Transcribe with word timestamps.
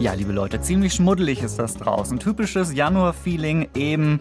Ja, 0.00 0.12
liebe 0.12 0.30
Leute, 0.32 0.60
ziemlich 0.60 0.94
schmuddelig 0.94 1.42
ist 1.42 1.58
das 1.58 1.76
draußen. 1.76 2.20
Typisches 2.20 2.72
Januar-Feeling 2.72 3.70
eben. 3.74 4.20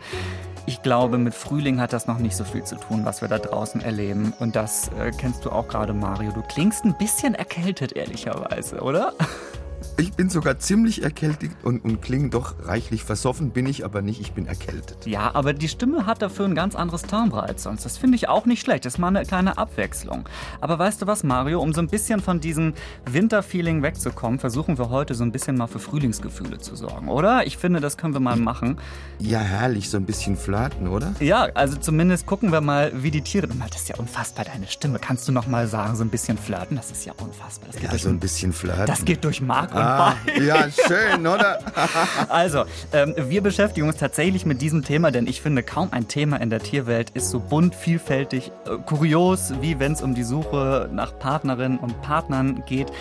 Ich 0.66 0.82
glaube, 0.82 1.20
mit 1.20 1.36
Frühling 1.36 1.80
hat 1.80 1.94
das 1.94 2.08
noch 2.08 2.18
nicht 2.18 2.36
so 2.36 2.44
viel 2.44 2.64
zu 2.64 2.78
tun, 2.78 3.06
was 3.06 3.22
wir 3.22 3.28
da 3.28 3.38
draußen 3.38 3.82
erleben. 3.82 4.34
Und 4.40 4.56
das 4.56 4.90
äh, 5.00 5.12
kennst 5.12 5.46
du 5.46 5.52
auch 5.52 5.68
gerade, 5.68 5.94
Mario. 5.94 6.32
Du 6.32 6.42
klingst 6.42 6.84
ein 6.84 6.98
bisschen 6.98 7.36
erkältet, 7.36 7.92
ehrlicherweise, 7.92 8.82
oder? 8.82 9.14
Ich 10.00 10.14
bin 10.14 10.30
sogar 10.30 10.60
ziemlich 10.60 11.02
erkältet 11.02 11.50
und, 11.64 11.84
und 11.84 12.04
klinge 12.04 12.30
doch 12.30 12.54
reichlich 12.64 13.04
versoffen, 13.04 13.50
bin 13.50 13.66
ich 13.66 13.84
aber 13.84 14.04
nicht, 14.04 14.22
ich 14.22 14.32
bin 14.34 14.46
erkältet. 14.46 15.08
Ja, 15.08 15.32
aber 15.34 15.54
die 15.54 15.68
Stimme 15.68 16.06
hat 16.06 16.22
dafür 16.22 16.46
ein 16.46 16.54
ganz 16.54 16.76
anderes 16.76 17.02
Timbre 17.02 17.42
als 17.42 17.64
sonst. 17.64 17.84
Das 17.84 17.98
finde 17.98 18.16
ich 18.16 18.30
auch 18.30 18.46
nicht 18.46 18.62
schlecht. 18.62 18.86
Das 18.86 18.94
ist 18.94 19.00
mal 19.00 19.08
eine 19.08 19.26
kleine 19.26 19.58
Abwechslung. 19.58 20.30
Aber 20.62 20.78
weißt 20.78 21.02
du 21.02 21.08
was, 21.08 21.24
Mario? 21.24 21.62
Um 21.62 21.74
so 21.74 21.82
ein 21.82 21.88
bisschen 21.88 22.20
von 22.20 22.40
diesem 22.40 22.76
Winterfeeling 23.10 23.82
wegzukommen, 23.82 24.38
versuchen 24.38 24.78
wir 24.78 24.92
heute 24.92 25.16
so 25.16 25.24
ein 25.24 25.32
bisschen 25.32 25.58
mal 25.58 25.66
für 25.66 25.80
Frühlingsgefühle 25.80 26.60
zu 26.60 26.76
sorgen, 26.76 27.10
oder? 27.10 27.48
Ich 27.48 27.58
finde, 27.58 27.80
das 27.80 27.98
können 27.98 28.14
wir 28.14 28.20
mal 28.20 28.38
machen. 28.38 28.78
Ja, 29.18 29.40
herrlich, 29.40 29.90
so 29.90 29.98
ein 29.98 30.06
bisschen 30.06 30.38
flirten, 30.38 30.90
oder? 30.90 31.16
Ja, 31.20 31.48
also 31.56 31.76
zumindest 31.76 32.28
gucken 32.28 32.52
wir 32.52 32.62
mal, 32.62 32.92
wie 32.94 33.10
die 33.10 33.22
Tiere. 33.22 33.48
Das 33.48 33.82
ist 33.82 33.90
ja 33.90 33.96
unfassbar, 33.96 34.46
deine 34.46 34.68
Stimme. 34.68 35.00
Kannst 35.00 35.28
du 35.28 35.32
noch 35.32 35.48
mal 35.48 35.68
sagen, 35.68 35.96
so 35.96 36.04
ein 36.04 36.10
bisschen 36.10 36.38
flirten? 36.38 36.78
Das 36.78 36.92
ist 36.92 37.04
ja 37.04 37.14
unfassbar. 37.18 37.70
ja, 37.82 37.98
so 37.98 38.10
ein 38.10 38.20
bisschen 38.20 38.54
flirten. 38.54 38.86
Das 38.86 39.04
geht 39.04 39.24
durch 39.24 39.42
Mark 39.42 39.74
und 39.74 39.87
Ah, 39.88 40.16
ja, 40.42 40.70
schön, 40.70 41.26
oder? 41.26 41.60
Also, 42.28 42.66
ähm, 42.92 43.14
wir 43.16 43.42
beschäftigen 43.42 43.88
uns 43.88 43.96
tatsächlich 43.96 44.46
mit 44.46 44.62
diesem 44.62 44.84
Thema, 44.84 45.12
denn 45.12 45.28
ich 45.28 45.42
finde, 45.42 45.64
kaum 45.64 45.90
ein 45.92 46.10
Thema 46.10 46.42
in 46.42 46.50
der 46.50 46.60
Tierwelt 46.60 47.12
ist 47.12 47.30
so 47.30 47.40
bunt, 47.40 47.74
vielfältig, 47.74 48.52
äh, 48.66 48.78
kurios, 48.86 49.54
wie 49.62 49.80
wenn 49.80 49.94
es 49.94 50.02
um 50.02 50.14
die 50.14 50.24
Suche 50.24 50.90
nach 50.92 51.18
Partnerinnen 51.18 51.80
und 51.80 52.02
Partnern 52.02 52.64
geht. 52.66 52.92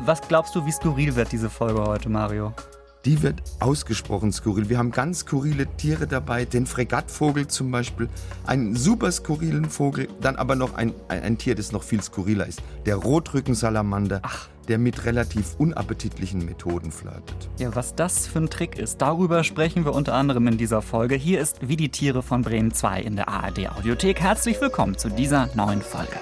Was 0.00 0.20
glaubst 0.20 0.54
du, 0.54 0.66
wie 0.66 0.72
skurril 0.72 1.16
wird 1.16 1.32
diese 1.32 1.48
Folge 1.48 1.82
heute, 1.82 2.10
Mario? 2.10 2.52
Die 3.04 3.22
wird 3.22 3.42
ausgesprochen 3.60 4.32
skurril. 4.32 4.70
Wir 4.70 4.78
haben 4.78 4.90
ganz 4.90 5.20
skurrile 5.20 5.66
Tiere 5.76 6.06
dabei, 6.06 6.46
den 6.46 6.64
Fregattvogel 6.64 7.48
zum 7.48 7.70
Beispiel, 7.70 8.08
einen 8.46 8.76
super 8.76 9.12
skurrilen 9.12 9.66
Vogel, 9.66 10.08
dann 10.22 10.36
aber 10.36 10.56
noch 10.56 10.74
ein, 10.74 10.94
ein, 11.08 11.22
ein 11.22 11.38
Tier, 11.38 11.54
das 11.54 11.70
noch 11.72 11.82
viel 11.82 12.02
skurriler 12.02 12.46
ist, 12.46 12.62
der 12.86 12.96
Rotrückensalamander, 12.96 14.20
Ach. 14.22 14.48
der 14.68 14.78
mit 14.78 15.04
relativ 15.04 15.54
unappetitlichen 15.58 16.46
Methoden 16.46 16.90
flirtet. 16.90 17.50
Ja, 17.58 17.74
was 17.74 17.94
das 17.94 18.26
für 18.26 18.38
ein 18.38 18.48
Trick 18.48 18.78
ist, 18.78 19.02
darüber 19.02 19.44
sprechen 19.44 19.84
wir 19.84 19.92
unter 19.92 20.14
anderem 20.14 20.48
in 20.48 20.56
dieser 20.56 20.80
Folge. 20.80 21.14
Hier 21.14 21.40
ist 21.40 21.68
Wie 21.68 21.76
die 21.76 21.90
Tiere 21.90 22.22
von 22.22 22.40
Bremen 22.40 22.72
2 22.72 23.02
in 23.02 23.16
der 23.16 23.28
ARD 23.28 23.68
Audiothek. 23.76 24.20
Herzlich 24.20 24.58
willkommen 24.62 24.96
zu 24.96 25.10
dieser 25.10 25.50
neuen 25.54 25.82
Folge. 25.82 26.18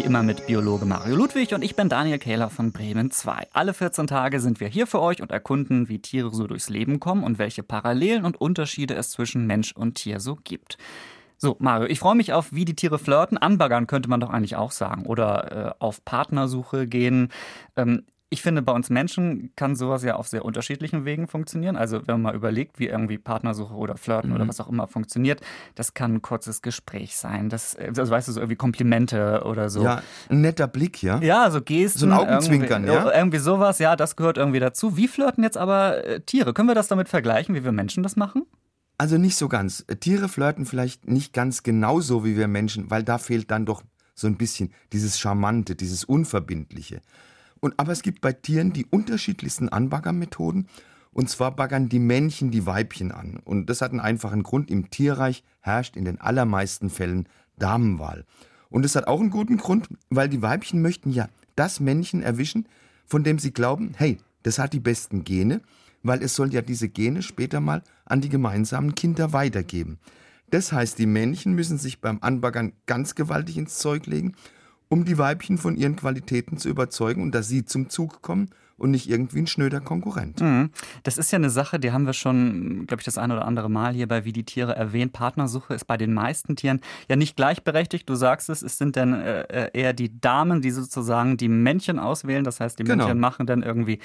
Wie 0.00 0.06
immer 0.06 0.22
mit 0.22 0.46
Biologe 0.46 0.86
Mario 0.86 1.14
Ludwig 1.14 1.52
und 1.52 1.60
ich 1.60 1.76
bin 1.76 1.90
Daniel 1.90 2.18
Kähler 2.18 2.48
von 2.48 2.72
Bremen 2.72 3.10
2. 3.10 3.48
Alle 3.52 3.74
14 3.74 4.06
Tage 4.06 4.40
sind 4.40 4.58
wir 4.58 4.66
hier 4.66 4.86
für 4.86 4.98
euch 5.02 5.20
und 5.20 5.30
erkunden, 5.30 5.90
wie 5.90 5.98
Tiere 5.98 6.30
so 6.34 6.46
durchs 6.46 6.70
Leben 6.70 7.00
kommen 7.00 7.22
und 7.22 7.38
welche 7.38 7.62
Parallelen 7.62 8.24
und 8.24 8.40
Unterschiede 8.40 8.94
es 8.94 9.10
zwischen 9.10 9.46
Mensch 9.46 9.72
und 9.72 9.96
Tier 9.96 10.18
so 10.18 10.36
gibt. 10.42 10.78
So, 11.36 11.56
Mario, 11.58 11.86
ich 11.86 11.98
freue 11.98 12.14
mich 12.14 12.32
auf, 12.32 12.50
wie 12.50 12.64
die 12.64 12.74
Tiere 12.74 12.98
flirten. 12.98 13.36
Anbaggern 13.36 13.86
könnte 13.86 14.08
man 14.08 14.20
doch 14.20 14.30
eigentlich 14.30 14.56
auch 14.56 14.70
sagen. 14.70 15.04
Oder 15.04 15.52
äh, 15.52 15.84
auf 15.84 16.02
Partnersuche 16.02 16.86
gehen. 16.86 17.28
Ähm, 17.76 18.06
ich 18.32 18.42
finde, 18.42 18.62
bei 18.62 18.72
uns 18.72 18.90
Menschen 18.90 19.50
kann 19.56 19.74
sowas 19.74 20.04
ja 20.04 20.14
auf 20.14 20.28
sehr 20.28 20.44
unterschiedlichen 20.44 21.04
Wegen 21.04 21.26
funktionieren. 21.26 21.76
Also, 21.76 22.06
wenn 22.06 22.14
man 22.14 22.22
mal 22.22 22.34
überlegt, 22.36 22.78
wie 22.78 22.86
irgendwie 22.86 23.18
Partnersuche 23.18 23.74
oder 23.74 23.96
Flirten 23.96 24.30
Mhm. 24.30 24.36
oder 24.36 24.48
was 24.48 24.60
auch 24.60 24.68
immer 24.68 24.86
funktioniert, 24.86 25.40
das 25.74 25.94
kann 25.94 26.14
ein 26.14 26.22
kurzes 26.22 26.62
Gespräch 26.62 27.16
sein. 27.16 27.48
Das, 27.48 27.74
äh, 27.74 27.86
also, 27.88 28.08
weißt 28.08 28.28
du, 28.28 28.32
so 28.32 28.40
irgendwie 28.40 28.54
Komplimente 28.56 29.42
oder 29.44 29.68
so. 29.68 29.82
Ja, 29.82 30.02
ein 30.28 30.40
netter 30.42 30.68
Blick, 30.68 31.02
ja? 31.02 31.18
Ja, 31.20 31.50
so 31.50 31.60
Gesten. 31.60 31.98
So 31.98 32.06
ein 32.06 32.12
Augenzwinkern, 32.12 32.84
irgendwie, 32.84 33.08
ja? 33.10 33.16
Irgendwie 33.18 33.38
sowas, 33.38 33.80
ja, 33.80 33.96
das 33.96 34.14
gehört 34.14 34.38
irgendwie 34.38 34.60
dazu. 34.60 34.96
Wie 34.96 35.08
flirten 35.08 35.42
jetzt 35.42 35.58
aber 35.58 36.04
äh, 36.06 36.20
Tiere? 36.20 36.54
Können 36.54 36.68
wir 36.68 36.76
das 36.76 36.86
damit 36.86 37.08
vergleichen, 37.08 37.54
wie 37.56 37.64
wir 37.64 37.72
Menschen 37.72 38.04
das 38.04 38.14
machen? 38.14 38.46
Also 38.96 39.18
nicht 39.18 39.34
so 39.36 39.48
ganz. 39.48 39.84
Tiere 39.98 40.28
flirten 40.28 40.66
vielleicht 40.66 41.08
nicht 41.08 41.32
ganz 41.32 41.62
genauso 41.64 42.24
wie 42.24 42.36
wir 42.36 42.46
Menschen, 42.48 42.90
weil 42.90 43.02
da 43.02 43.18
fehlt 43.18 43.50
dann 43.50 43.66
doch 43.66 43.82
so 44.14 44.26
ein 44.28 44.36
bisschen 44.36 44.72
dieses 44.92 45.18
Charmante, 45.18 45.74
dieses 45.74 46.04
Unverbindliche. 46.04 47.00
Und, 47.60 47.74
aber 47.78 47.92
es 47.92 48.02
gibt 48.02 48.20
bei 48.20 48.32
Tieren 48.32 48.72
die 48.72 48.86
unterschiedlichsten 48.86 49.68
Anbaggermethoden. 49.68 50.68
Und 51.12 51.28
zwar 51.28 51.54
baggern 51.54 51.88
die 51.88 51.98
Männchen 51.98 52.50
die 52.50 52.66
Weibchen 52.66 53.12
an. 53.12 53.38
Und 53.44 53.68
das 53.68 53.80
hat 53.82 53.90
einen 53.90 54.00
einfachen 54.00 54.42
Grund. 54.42 54.70
Im 54.70 54.90
Tierreich 54.90 55.44
herrscht 55.60 55.96
in 55.96 56.04
den 56.04 56.20
allermeisten 56.20 56.88
Fällen 56.88 57.28
Damenwahl. 57.58 58.24
Und 58.70 58.84
es 58.84 58.94
hat 58.96 59.06
auch 59.08 59.20
einen 59.20 59.30
guten 59.30 59.56
Grund, 59.56 59.88
weil 60.08 60.28
die 60.28 60.42
Weibchen 60.42 60.80
möchten 60.80 61.10
ja 61.10 61.28
das 61.56 61.80
Männchen 61.80 62.22
erwischen, 62.22 62.66
von 63.04 63.24
dem 63.24 63.38
sie 63.38 63.52
glauben, 63.52 63.92
hey, 63.96 64.18
das 64.44 64.58
hat 64.58 64.72
die 64.72 64.80
besten 64.80 65.24
Gene, 65.24 65.60
weil 66.02 66.22
es 66.22 66.34
soll 66.34 66.54
ja 66.54 66.62
diese 66.62 66.88
Gene 66.88 67.22
später 67.22 67.60
mal 67.60 67.82
an 68.04 68.20
die 68.20 68.28
gemeinsamen 68.28 68.94
Kinder 68.94 69.32
weitergeben. 69.32 69.98
Das 70.50 70.72
heißt, 70.72 70.98
die 70.98 71.06
Männchen 71.06 71.54
müssen 71.54 71.78
sich 71.78 72.00
beim 72.00 72.18
Anbaggern 72.22 72.72
ganz 72.86 73.14
gewaltig 73.14 73.58
ins 73.58 73.78
Zeug 73.78 74.06
legen, 74.06 74.34
um 74.90 75.04
die 75.06 75.16
Weibchen 75.16 75.56
von 75.56 75.76
ihren 75.76 75.96
Qualitäten 75.96 76.58
zu 76.58 76.68
überzeugen 76.68 77.22
und 77.22 77.32
dass 77.34 77.48
sie 77.48 77.64
zum 77.64 77.88
Zug 77.88 78.20
kommen 78.20 78.50
und 78.76 78.90
nicht 78.90 79.08
irgendwie 79.08 79.38
ein 79.38 79.46
schnöder 79.46 79.80
Konkurrent. 79.80 80.40
Mhm. 80.40 80.70
Das 81.04 81.16
ist 81.16 81.30
ja 81.30 81.36
eine 81.36 81.50
Sache, 81.50 81.78
die 81.78 81.92
haben 81.92 82.06
wir 82.06 82.12
schon, 82.12 82.86
glaube 82.86 83.00
ich, 83.02 83.04
das 83.04 83.18
ein 83.18 83.30
oder 83.30 83.44
andere 83.44 83.70
Mal 83.70 83.92
hier 83.94 84.08
bei 84.08 84.24
Wie 84.24 84.32
die 84.32 84.44
Tiere 84.44 84.74
erwähnt. 84.74 85.12
Partnersuche 85.12 85.74
ist 85.74 85.86
bei 85.86 85.96
den 85.96 86.12
meisten 86.12 86.56
Tieren 86.56 86.80
ja 87.08 87.14
nicht 87.16 87.36
gleichberechtigt. 87.36 88.08
Du 88.08 88.14
sagst 88.14 88.50
es, 88.50 88.62
es 88.62 88.78
sind 88.78 88.96
dann 88.96 89.14
äh, 89.14 89.70
eher 89.72 89.92
die 89.92 90.20
Damen, 90.20 90.60
die 90.60 90.70
sozusagen 90.70 91.36
die 91.36 91.48
Männchen 91.48 91.98
auswählen. 91.98 92.42
Das 92.42 92.58
heißt, 92.58 92.78
die 92.78 92.84
Genau. 92.84 93.04
Männchen 93.04 93.20
machen 93.20 93.46
dann 93.46 93.62
irgendwie 93.62 94.00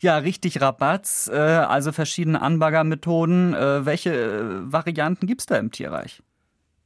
ja, 0.00 0.18
richtig 0.18 0.60
Rabatz, 0.60 1.28
äh, 1.32 1.36
also 1.36 1.90
verschiedene 1.92 2.40
Anbaggermethoden. 2.40 3.54
Äh, 3.54 3.86
welche 3.86 4.14
äh, 4.14 4.72
Varianten 4.72 5.26
gibt 5.26 5.40
es 5.42 5.46
da 5.46 5.56
im 5.56 5.70
Tierreich? 5.70 6.22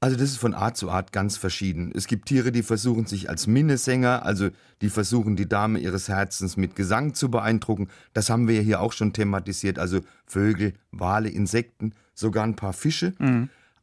Also 0.02 0.16
das 0.16 0.30
ist 0.30 0.38
von 0.38 0.54
Art 0.54 0.78
zu 0.78 0.90
Art 0.90 1.12
ganz 1.12 1.36
verschieden. 1.36 1.92
Es 1.94 2.06
gibt 2.06 2.26
Tiere, 2.26 2.52
die 2.52 2.62
versuchen 2.62 3.04
sich 3.04 3.28
als 3.28 3.46
Minnesänger, 3.46 4.24
also 4.24 4.48
die 4.80 4.88
versuchen 4.88 5.36
die 5.36 5.46
Dame 5.46 5.78
ihres 5.78 6.08
Herzens 6.08 6.56
mit 6.56 6.74
Gesang 6.74 7.12
zu 7.12 7.30
beeindrucken. 7.30 7.88
Das 8.14 8.30
haben 8.30 8.48
wir 8.48 8.54
ja 8.54 8.62
hier 8.62 8.80
auch 8.80 8.94
schon 8.94 9.12
thematisiert. 9.12 9.78
Also 9.78 10.00
Vögel, 10.24 10.72
Wale, 10.90 11.28
Insekten, 11.28 11.92
sogar 12.14 12.44
ein 12.44 12.56
paar 12.56 12.72
Fische. 12.72 13.12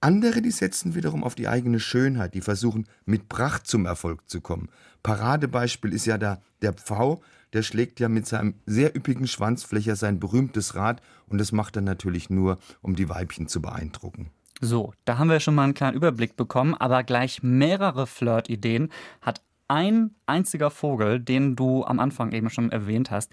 Andere, 0.01 0.41
die 0.41 0.49
setzen 0.49 0.95
wiederum 0.95 1.23
auf 1.23 1.35
die 1.35 1.47
eigene 1.47 1.79
Schönheit. 1.79 2.33
Die 2.33 2.41
versuchen 2.41 2.87
mit 3.05 3.29
Pracht 3.29 3.67
zum 3.67 3.85
Erfolg 3.85 4.27
zu 4.27 4.41
kommen. 4.41 4.69
Paradebeispiel 5.03 5.93
ist 5.93 6.07
ja 6.07 6.17
da 6.17 6.41
der 6.63 6.73
Pfau. 6.73 7.21
Der 7.53 7.61
schlägt 7.61 7.99
ja 7.99 8.09
mit 8.09 8.25
seinem 8.25 8.55
sehr 8.65 8.95
üppigen 8.95 9.27
Schwanzflächer 9.27 9.95
sein 9.95 10.19
berühmtes 10.19 10.73
Rad 10.73 11.01
und 11.27 11.37
das 11.37 11.51
macht 11.51 11.75
er 11.75 11.83
natürlich 11.83 12.31
nur, 12.31 12.57
um 12.81 12.95
die 12.95 13.07
Weibchen 13.07 13.47
zu 13.47 13.61
beeindrucken. 13.61 14.31
So, 14.59 14.93
da 15.05 15.19
haben 15.19 15.29
wir 15.29 15.39
schon 15.39 15.55
mal 15.55 15.65
einen 15.65 15.75
kleinen 15.75 15.95
Überblick 15.95 16.35
bekommen, 16.35 16.73
aber 16.73 17.03
gleich 17.03 17.43
mehrere 17.43 18.07
Flirt-Ideen 18.07 18.89
hat 19.21 19.41
ein 19.67 20.15
einziger 20.25 20.71
Vogel, 20.71 21.19
den 21.19 21.55
du 21.55 21.83
am 21.83 21.99
Anfang 21.99 22.31
eben 22.31 22.49
schon 22.49 22.71
erwähnt 22.71 23.11
hast. 23.11 23.31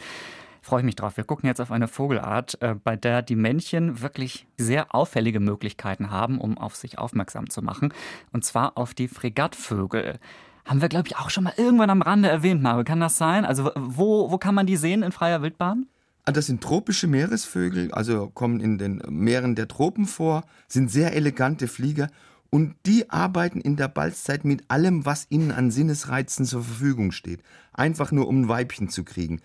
Freue 0.60 0.80
ich 0.80 0.86
mich 0.86 0.96
drauf. 0.96 1.16
Wir 1.16 1.24
gucken 1.24 1.46
jetzt 1.46 1.60
auf 1.60 1.70
eine 1.70 1.88
Vogelart, 1.88 2.60
äh, 2.62 2.74
bei 2.74 2.96
der 2.96 3.22
die 3.22 3.36
Männchen 3.36 4.00
wirklich 4.00 4.46
sehr 4.56 4.94
auffällige 4.94 5.40
Möglichkeiten 5.40 6.10
haben, 6.10 6.40
um 6.40 6.58
auf 6.58 6.74
sich 6.74 6.98
aufmerksam 6.98 7.50
zu 7.50 7.62
machen. 7.62 7.92
Und 8.32 8.44
zwar 8.44 8.76
auf 8.76 8.94
die 8.94 9.08
Fregattvögel. 9.08 10.18
Haben 10.64 10.80
wir, 10.80 10.88
glaube 10.88 11.08
ich, 11.08 11.16
auch 11.16 11.28
schon 11.28 11.44
mal 11.44 11.52
irgendwann 11.58 11.90
am 11.90 12.00
Rande 12.00 12.30
erwähnt, 12.30 12.62
Mario. 12.62 12.84
Kann 12.84 13.00
das 13.00 13.18
sein? 13.18 13.44
Also, 13.44 13.70
wo, 13.76 14.30
wo 14.30 14.38
kann 14.38 14.54
man 14.54 14.66
die 14.66 14.76
sehen 14.76 15.02
in 15.02 15.12
freier 15.12 15.42
Wildbahn? 15.42 15.86
Ah, 16.26 16.32
Das 16.32 16.46
sind 16.46 16.62
tropische 16.62 17.06
Meeresvögel, 17.06 17.92
also 17.92 18.28
kommen 18.28 18.60
in 18.60 18.78
den 18.78 19.02
Meeren 19.10 19.54
der 19.54 19.68
Tropen 19.68 20.06
vor, 20.06 20.44
sind 20.68 20.90
sehr 20.90 21.14
elegante 21.14 21.68
Flieger 21.68 22.08
und 22.48 22.76
die 22.86 23.10
arbeiten 23.10 23.60
in 23.60 23.76
der 23.76 23.88
Balzzeit 23.88 24.44
mit 24.44 24.64
allem, 24.68 25.04
was 25.04 25.26
ihnen 25.28 25.50
an 25.50 25.70
Sinnesreizen 25.70 26.46
zur 26.46 26.62
Verfügung 26.62 27.12
steht. 27.12 27.42
Einfach 27.74 28.10
nur, 28.10 28.26
um 28.26 28.42
ein 28.42 28.48
Weibchen 28.48 28.88
zu 28.88 29.04
kriegen. 29.04 29.42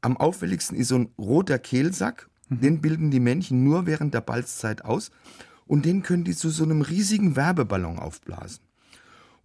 Am 0.00 0.16
auffälligsten 0.16 0.76
ist 0.76 0.88
so 0.88 0.96
ein 0.96 1.10
roter 1.18 1.58
Kehlsack, 1.58 2.28
den 2.48 2.80
bilden 2.80 3.10
die 3.10 3.20
Männchen 3.20 3.62
nur 3.62 3.84
während 3.84 4.14
der 4.14 4.22
Balzzeit 4.22 4.86
aus 4.86 5.10
und 5.66 5.84
den 5.84 6.02
können 6.02 6.24
die 6.24 6.34
zu 6.34 6.48
so 6.48 6.64
einem 6.64 6.80
riesigen 6.80 7.36
Werbeballon 7.36 7.98
aufblasen. 7.98 8.60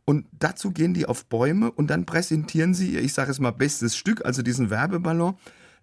Und 0.06 0.26
dazu 0.40 0.72
gehen 0.72 0.94
die 0.94 1.06
auf 1.06 1.26
Bäume 1.26 1.70
und 1.70 1.90
dann 1.90 2.06
präsentieren 2.06 2.74
sie 2.74 2.94
ihr, 2.94 3.02
ich 3.02 3.14
sage 3.14 3.30
es 3.30 3.40
mal, 3.40 3.52
bestes 3.52 3.98
Stück, 3.98 4.26
also 4.26 4.42
diesen 4.42 4.70
Werbeballon, 4.70 5.36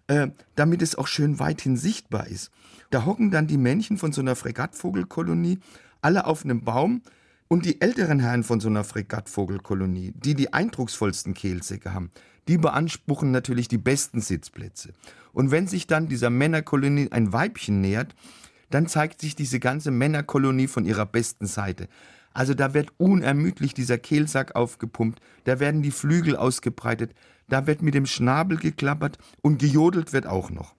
äh, 0.07 0.27
damit 0.55 0.81
es 0.81 0.95
auch 0.95 1.07
schön 1.07 1.39
weithin 1.39 1.77
sichtbar 1.77 2.27
ist. 2.27 2.51
Da 2.89 3.05
hocken 3.05 3.31
dann 3.31 3.47
die 3.47 3.57
Männchen 3.57 3.97
von 3.97 4.11
so 4.11 4.21
einer 4.21 4.35
Fregattvogelkolonie 4.35 5.59
alle 6.01 6.25
auf 6.25 6.43
einem 6.43 6.63
Baum 6.63 7.01
und 7.47 7.65
die 7.65 7.81
älteren 7.81 8.19
Herren 8.19 8.43
von 8.43 8.59
so 8.59 8.69
einer 8.69 8.83
Fregattvogelkolonie, 8.83 10.13
die 10.15 10.35
die 10.35 10.53
eindrucksvollsten 10.53 11.33
Kehlsäcke 11.33 11.93
haben, 11.93 12.11
die 12.47 12.57
beanspruchen 12.57 13.31
natürlich 13.31 13.67
die 13.67 13.77
besten 13.77 14.21
Sitzplätze. 14.21 14.93
Und 15.33 15.51
wenn 15.51 15.67
sich 15.67 15.87
dann 15.87 16.07
dieser 16.07 16.29
Männerkolonie 16.29 17.11
ein 17.11 17.33
Weibchen 17.33 17.81
nähert, 17.81 18.15
dann 18.69 18.87
zeigt 18.87 19.21
sich 19.21 19.35
diese 19.35 19.59
ganze 19.59 19.91
Männerkolonie 19.91 20.67
von 20.67 20.85
ihrer 20.85 21.05
besten 21.05 21.45
Seite. 21.45 21.87
Also 22.35 22.53
da 22.53 22.73
wird 22.73 22.89
unermüdlich 22.97 23.73
dieser 23.73 23.97
Kehlsack 23.97 24.57
aufgepumpt, 24.57 25.21
da 25.45 25.61
werden 25.61 25.81
die 25.81 25.91
Flügel 25.91 26.35
ausgebreitet, 26.35 27.13
da 27.47 27.65
wird 27.65 27.81
mit 27.81 27.93
dem 27.93 28.05
Schnabel 28.05 28.57
geklappert 28.57 29.17
und 29.41 29.57
gejodelt 29.57 30.11
wird 30.11 30.27
auch 30.27 30.49
noch. 30.49 30.75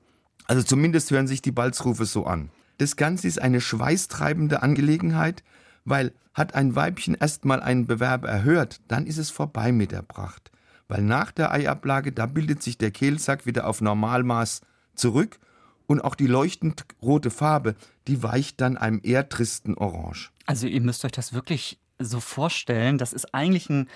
Also 0.47 0.63
zumindest 0.63 1.11
hören 1.11 1.27
sich 1.27 1.41
die 1.41 1.53
Balzrufe 1.53 2.05
so 2.05 2.27
an. 2.27 2.51
Das 2.77 2.97
Ganze 2.97 3.27
ist 3.27 3.41
eine 3.41 3.63
schweißtreibende 3.63 4.63
Angelegenheit, 4.63 5.43
weil 5.87 6.13
hat 6.35 6.55
ein 6.55 6.77
Weibchen 6.77 7.15
erstmal 7.15 7.63
einen 7.63 7.87
Bewerber 7.87 8.29
erhört, 8.29 8.83
dann 8.87 9.07
ist 9.07 9.17
es 9.17 9.31
vorbei 9.31 9.73
mit 9.73 9.93
der 9.93 10.03
Pracht. 10.03 10.51
Weil 10.89 11.03
nach 11.03 11.33
der 11.33 11.53
Eiablage, 11.53 12.13
da 12.13 12.27
bildet 12.27 12.63
sich 12.63 12.77
der 12.77 12.91
Kehlsack 12.91 13.47
wieder 13.47 13.67
auf 13.67 13.81
Normalmaß 13.81 14.61
zurück 14.95 15.39
und 15.87 16.01
auch 16.03 16.15
die 16.15 16.27
leuchtend 16.27 16.85
rote 17.03 17.31
Farbe, 17.31 17.77
die 18.07 18.23
weicht 18.23 18.61
dann 18.61 18.77
einem 18.77 19.01
eher 19.03 19.29
tristen 19.29 19.75
Orange. 19.75 20.31
Also 20.47 20.67
ihr 20.67 20.81
müsst 20.81 21.05
euch 21.05 21.13
das 21.13 21.33
wirklich 21.33 21.79
so 21.99 22.21
vorstellen, 22.21 22.99
das 22.99 23.13
ist 23.13 23.35
eigentlich 23.35 23.71
ein 23.71 23.89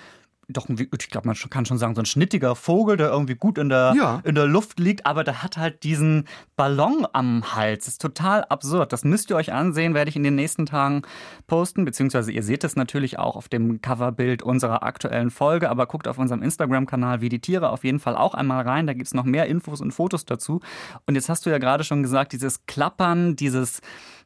doch, 0.51 0.69
ich 0.69 1.09
glaube, 1.09 1.27
man 1.27 1.35
kann 1.49 1.65
schon 1.65 1.77
sagen, 1.77 1.95
so 1.95 2.01
ein 2.01 2.05
schnittiger 2.05 2.55
Vogel, 2.55 2.97
der 2.97 3.09
irgendwie 3.09 3.35
gut 3.35 3.57
in 3.57 3.69
der, 3.69 3.93
ja. 3.95 4.21
in 4.23 4.35
der 4.35 4.45
Luft 4.45 4.79
liegt, 4.79 5.05
aber 5.05 5.23
der 5.23 5.43
hat 5.43 5.57
halt 5.57 5.83
diesen 5.83 6.25
Ballon 6.55 7.07
am 7.13 7.55
Hals. 7.55 7.85
Das 7.85 7.93
ist 7.93 8.01
total 8.01 8.43
absurd. 8.45 8.93
Das 8.93 9.03
müsst 9.03 9.29
ihr 9.29 9.35
euch 9.35 9.51
ansehen, 9.53 9.93
werde 9.93 10.09
ich 10.09 10.15
in 10.15 10.23
den 10.23 10.35
nächsten 10.35 10.65
Tagen 10.65 11.01
posten, 11.47 11.85
beziehungsweise 11.85 12.31
ihr 12.31 12.43
seht 12.43 12.63
es 12.63 12.75
natürlich 12.75 13.19
auch 13.19 13.35
auf 13.35 13.49
dem 13.49 13.81
Coverbild 13.81 14.43
unserer 14.43 14.83
aktuellen 14.83 15.31
Folge, 15.31 15.69
aber 15.69 15.85
guckt 15.87 16.07
auf 16.07 16.17
unserem 16.17 16.41
Instagram-Kanal 16.43 17.21
wie 17.21 17.29
die 17.29 17.39
Tiere 17.39 17.69
auf 17.69 17.83
jeden 17.83 17.99
Fall 17.99 18.15
auch 18.15 18.33
einmal 18.33 18.67
rein. 18.67 18.87
Da 18.87 18.93
gibt 18.93 19.07
es 19.07 19.13
noch 19.13 19.25
mehr 19.25 19.47
Infos 19.47 19.81
und 19.81 19.91
Fotos 19.91 20.25
dazu. 20.25 20.59
Und 21.05 21.15
jetzt 21.15 21.29
hast 21.29 21.45
du 21.45 21.49
ja 21.49 21.57
gerade 21.57 21.83
schon 21.83 22.03
gesagt, 22.03 22.33
dieses 22.33 22.65
Klappern, 22.65 23.35
dieses 23.35 23.81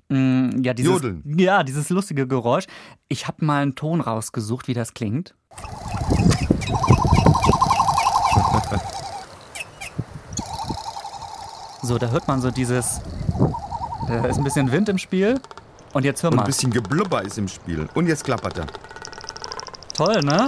mm, 0.10 0.62
ja, 0.64 0.74
dieses, 0.74 0.92
Jodeln. 0.92 1.24
ja, 1.38 1.64
dieses 1.64 1.90
lustige 1.90 2.28
Geräusch. 2.28 2.66
Ich 3.08 3.28
habe 3.28 3.46
mal 3.46 3.62
einen 3.62 3.76
Ton 3.76 4.02
rausgesucht, 4.02 4.68
wie 4.68 4.74
das 4.74 4.94
klingt. 4.94 5.36
So, 11.86 12.00
da 12.00 12.08
hört 12.08 12.28
man 12.28 12.42
so 12.42 12.50
dieses. 12.50 13.00
Da 14.08 14.26
ist 14.26 14.38
ein 14.38 14.44
bisschen 14.44 14.72
Wind 14.72 14.90
im 14.90 14.98
Spiel. 14.98 15.40
Und 15.94 16.04
jetzt 16.04 16.24
hör 16.24 16.32
mal. 16.32 16.38
Und 16.38 16.40
ein 16.42 16.48
bisschen 16.48 16.72
Geblubber 16.72 17.22
ist 17.22 17.38
im 17.38 17.48
Spiel. 17.48 17.88
Und 17.94 18.08
jetzt 18.08 18.24
klappert 18.24 18.58
er. 18.58 18.66
Toll, 19.94 20.22
ne? 20.22 20.48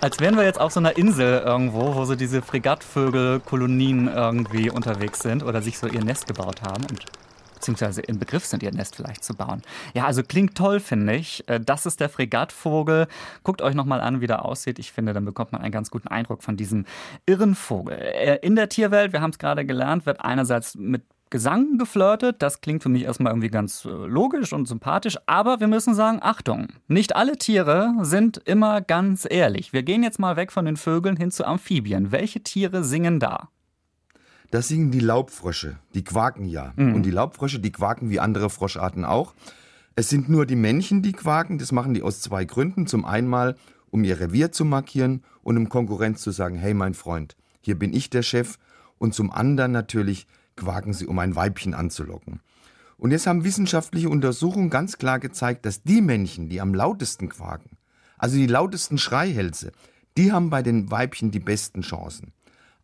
Als 0.00 0.20
wären 0.20 0.36
wir 0.36 0.44
jetzt 0.44 0.60
auf 0.60 0.72
so 0.72 0.78
einer 0.78 0.96
Insel 0.96 1.42
irgendwo, 1.44 1.96
wo 1.96 2.04
so 2.04 2.14
diese 2.14 2.40
Fregattvögel-Kolonien 2.40 4.06
irgendwie 4.06 4.70
unterwegs 4.70 5.18
sind 5.20 5.42
oder 5.42 5.60
sich 5.60 5.76
so 5.76 5.88
ihr 5.88 6.04
Nest 6.04 6.28
gebaut 6.28 6.62
haben. 6.62 6.84
Und 6.88 7.04
beziehungsweise 7.58 8.00
im 8.02 8.18
Begriff 8.18 8.44
sind, 8.44 8.62
ihr 8.62 8.72
Nest 8.72 8.96
vielleicht 8.96 9.24
zu 9.24 9.34
bauen. 9.34 9.62
Ja, 9.94 10.06
also 10.06 10.22
klingt 10.22 10.56
toll, 10.56 10.80
finde 10.80 11.16
ich. 11.16 11.46
Äh, 11.48 11.60
das 11.60 11.86
ist 11.86 12.00
der 12.00 12.08
Fregattvogel. 12.08 13.08
Guckt 13.42 13.62
euch 13.62 13.74
nochmal 13.74 14.00
an, 14.00 14.20
wie 14.20 14.26
der 14.26 14.44
aussieht. 14.44 14.78
Ich 14.78 14.92
finde, 14.92 15.12
dann 15.12 15.24
bekommt 15.24 15.52
man 15.52 15.60
einen 15.60 15.72
ganz 15.72 15.90
guten 15.90 16.08
Eindruck 16.08 16.42
von 16.42 16.56
diesem 16.56 16.86
irren 17.26 17.54
Vogel. 17.54 17.98
Äh, 17.98 18.38
in 18.42 18.54
der 18.56 18.68
Tierwelt, 18.68 19.12
wir 19.12 19.20
haben 19.20 19.30
es 19.30 19.38
gerade 19.38 19.66
gelernt, 19.66 20.06
wird 20.06 20.20
einerseits 20.20 20.76
mit 20.76 21.02
Gesang 21.30 21.76
geflirtet. 21.76 22.36
Das 22.40 22.60
klingt 22.60 22.82
für 22.82 22.88
mich 22.88 23.02
erstmal 23.02 23.32
irgendwie 23.32 23.50
ganz 23.50 23.84
äh, 23.84 23.88
logisch 23.88 24.52
und 24.52 24.66
sympathisch. 24.66 25.18
Aber 25.26 25.60
wir 25.60 25.66
müssen 25.66 25.94
sagen, 25.94 26.20
Achtung, 26.22 26.68
nicht 26.86 27.16
alle 27.16 27.36
Tiere 27.36 27.92
sind 28.00 28.38
immer 28.38 28.80
ganz 28.80 29.26
ehrlich. 29.28 29.72
Wir 29.72 29.82
gehen 29.82 30.02
jetzt 30.02 30.18
mal 30.18 30.36
weg 30.36 30.52
von 30.52 30.64
den 30.64 30.76
Vögeln 30.76 31.16
hin 31.16 31.30
zu 31.30 31.44
Amphibien. 31.44 32.12
Welche 32.12 32.42
Tiere 32.42 32.84
singen 32.84 33.20
da? 33.20 33.48
Das 34.50 34.68
singen 34.68 34.90
die 34.90 35.00
Laubfrösche. 35.00 35.78
Die 35.94 36.04
quaken 36.04 36.46
ja. 36.46 36.72
Mhm. 36.76 36.94
Und 36.94 37.02
die 37.02 37.10
Laubfrösche, 37.10 37.60
die 37.60 37.72
quaken 37.72 38.10
wie 38.10 38.20
andere 38.20 38.50
Froscharten 38.50 39.04
auch. 39.04 39.34
Es 39.94 40.08
sind 40.08 40.28
nur 40.28 40.46
die 40.46 40.56
Männchen, 40.56 41.02
die 41.02 41.12
quaken. 41.12 41.58
Das 41.58 41.72
machen 41.72 41.92
die 41.92 42.02
aus 42.02 42.20
zwei 42.20 42.44
Gründen. 42.44 42.86
Zum 42.86 43.04
einen 43.04 43.54
um 43.90 44.04
ihr 44.04 44.20
Revier 44.20 44.52
zu 44.52 44.64
markieren 44.64 45.22
und 45.42 45.56
um 45.56 45.68
Konkurrenz 45.68 46.22
zu 46.22 46.30
sagen, 46.30 46.56
hey 46.56 46.74
mein 46.74 46.94
Freund, 46.94 47.36
hier 47.60 47.78
bin 47.78 47.92
ich 47.92 48.10
der 48.10 48.22
Chef. 48.22 48.58
Und 48.98 49.14
zum 49.14 49.30
anderen 49.30 49.72
natürlich 49.72 50.26
quaken 50.56 50.92
sie, 50.92 51.06
um 51.06 51.18
ein 51.18 51.36
Weibchen 51.36 51.74
anzulocken. 51.74 52.40
Und 52.96 53.12
jetzt 53.12 53.26
haben 53.26 53.44
wissenschaftliche 53.44 54.08
Untersuchungen 54.08 54.70
ganz 54.70 54.98
klar 54.98 55.20
gezeigt, 55.20 55.64
dass 55.64 55.84
die 55.84 56.00
Männchen, 56.00 56.48
die 56.48 56.60
am 56.60 56.74
lautesten 56.74 57.28
quaken, 57.28 57.78
also 58.18 58.36
die 58.36 58.48
lautesten 58.48 58.98
Schreihälse, 58.98 59.70
die 60.16 60.32
haben 60.32 60.50
bei 60.50 60.62
den 60.62 60.90
Weibchen 60.90 61.30
die 61.30 61.38
besten 61.38 61.82
Chancen. 61.82 62.32